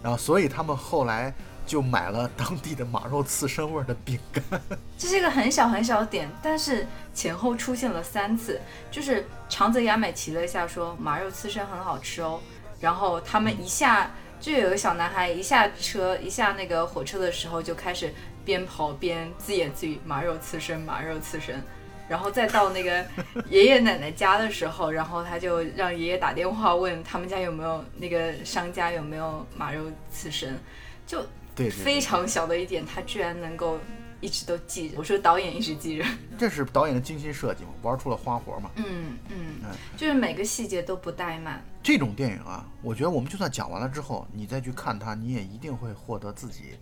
[0.05, 1.33] 然后所以他们后来
[1.65, 4.61] 就买了当地的马肉刺身味的饼干。
[4.99, 8.61] 这是一个很小很小的点，但是前后出现了三次，
[8.91, 12.39] 就是长泽雅美提了一下说：“马肉刺身很好吃哦。”
[12.83, 18.13] 然后他们一下就有个小男孩一下车一下那个火车的时候就开始
[18.45, 21.63] 边跑边自言自语马肉刺身马肉刺身，
[22.09, 23.07] 然后再到那个
[23.49, 30.59] 爷爷奶奶家的时候，然后他就让爷爷打电话问他们家有没有那个商家有没有马肉刺身，
[31.07, 31.25] 就
[31.71, 33.79] 非常小的一点，他居然能够。
[34.23, 36.05] 一直都记着，我说导演一直记着，
[36.39, 38.71] 这是导演的精心设计嘛，玩出了花活嘛。
[38.77, 39.57] 嗯嗯，
[39.97, 41.61] 就是每个细节都不怠慢。
[41.83, 46.79] 这种电影啊，我觉得我们就算讲完了之后，你再去看它，你也一定会获得自己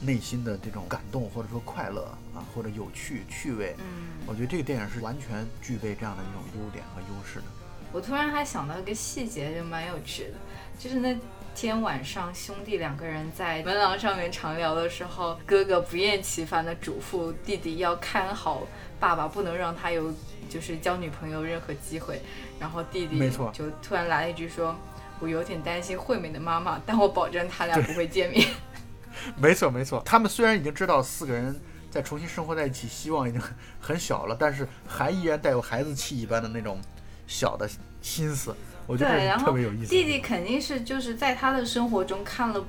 [0.00, 3.74] 内心的这种感动，或者说快乐啊，或者有趣趣味。
[3.80, 7.44] 嗯，我觉得这个电影是完全具备这样的一种优点和优势的。
[7.92, 10.34] 我突然还想到一个细节，就蛮有趣的，
[10.78, 11.18] 就是那。
[11.54, 18.66] 天晚上，兄弟两个人在门廊上面长聊的时候，哥哥不厌其烦地嘱咐弟弟要看好
[18.98, 20.12] 爸爸，不能让他有
[20.50, 22.20] 就是交女朋友任何机会。
[22.58, 24.76] 然后弟弟就突然来了一句说
[25.20, 28.48] ：“我有点担心惠美的妈妈，但我保证他俩不会见面。
[29.38, 33.40] ”没错没错，他们虽然已经知道四个人在重新生活在一起，希望已经
[33.80, 36.80] 很小了，但是还依然带有孩子气一般的那种
[37.28, 37.68] 小的
[38.02, 38.54] 心思。
[38.86, 39.90] 我觉得特别有意思。
[39.90, 42.64] 弟弟肯定是就是在他的生活中看了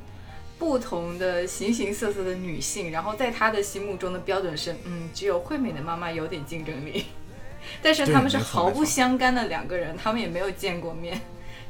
[0.58, 7.06] 不同的形形色色的女性，然后在他的心目中的标准是，嗯，只有惠美的妈妈有点竞争力。
[7.82, 11.20] 但是他们是毫不相干的两个人，他们也没有见过面。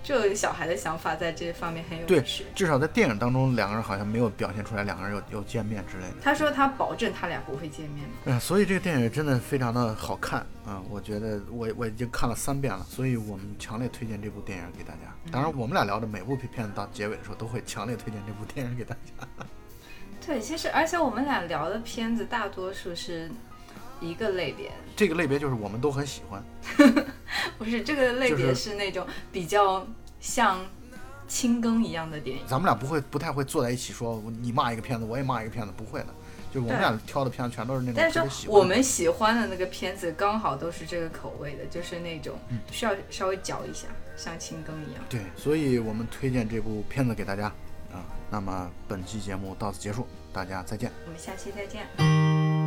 [0.06, 2.22] 就小孩的想法在这方面很有对，
[2.54, 6.18] 至少在电影当中，两个人好像没有表现出来两个人有有见面之类的。
[6.22, 8.08] 他说他保证他俩不会见面。
[8.26, 10.80] 嗯，所以这个电影真的非常的好看啊！
[10.92, 15.12] 我觉得我我已经看了三遍了，所以我们强烈推荐这部电影给大家。
[15.32, 19.28] 当然，我们俩聊的每部片子到结尾的时候，都会强烈推荐这部电影给大家。
[20.24, 23.32] 对，其实而且我们俩聊的片子大多数是。
[24.00, 26.44] 一个类别，这个类别就是我们都很喜欢。
[27.58, 29.86] 不是这个类别是那种比较
[30.20, 30.60] 像
[31.28, 32.44] 轻更一样的电影。
[32.48, 36.08] 咱们俩不会不太会坐在一起说你骂一个片子，我也骂一个片子，不会的。
[36.54, 37.96] 就是我们俩挑的片子全都是那种。
[37.98, 42.38] 但是我们喜欢的那个片子刚好都是这个口味的，就是那种
[42.72, 45.04] 需要稍微嚼一下，像轻更一样。
[45.10, 47.48] 对，所以我们推荐这部片子给大家
[47.92, 48.06] 啊。
[48.32, 50.90] 那么本期节目到此结束，大家再见。
[51.06, 52.65] 我们下期再见。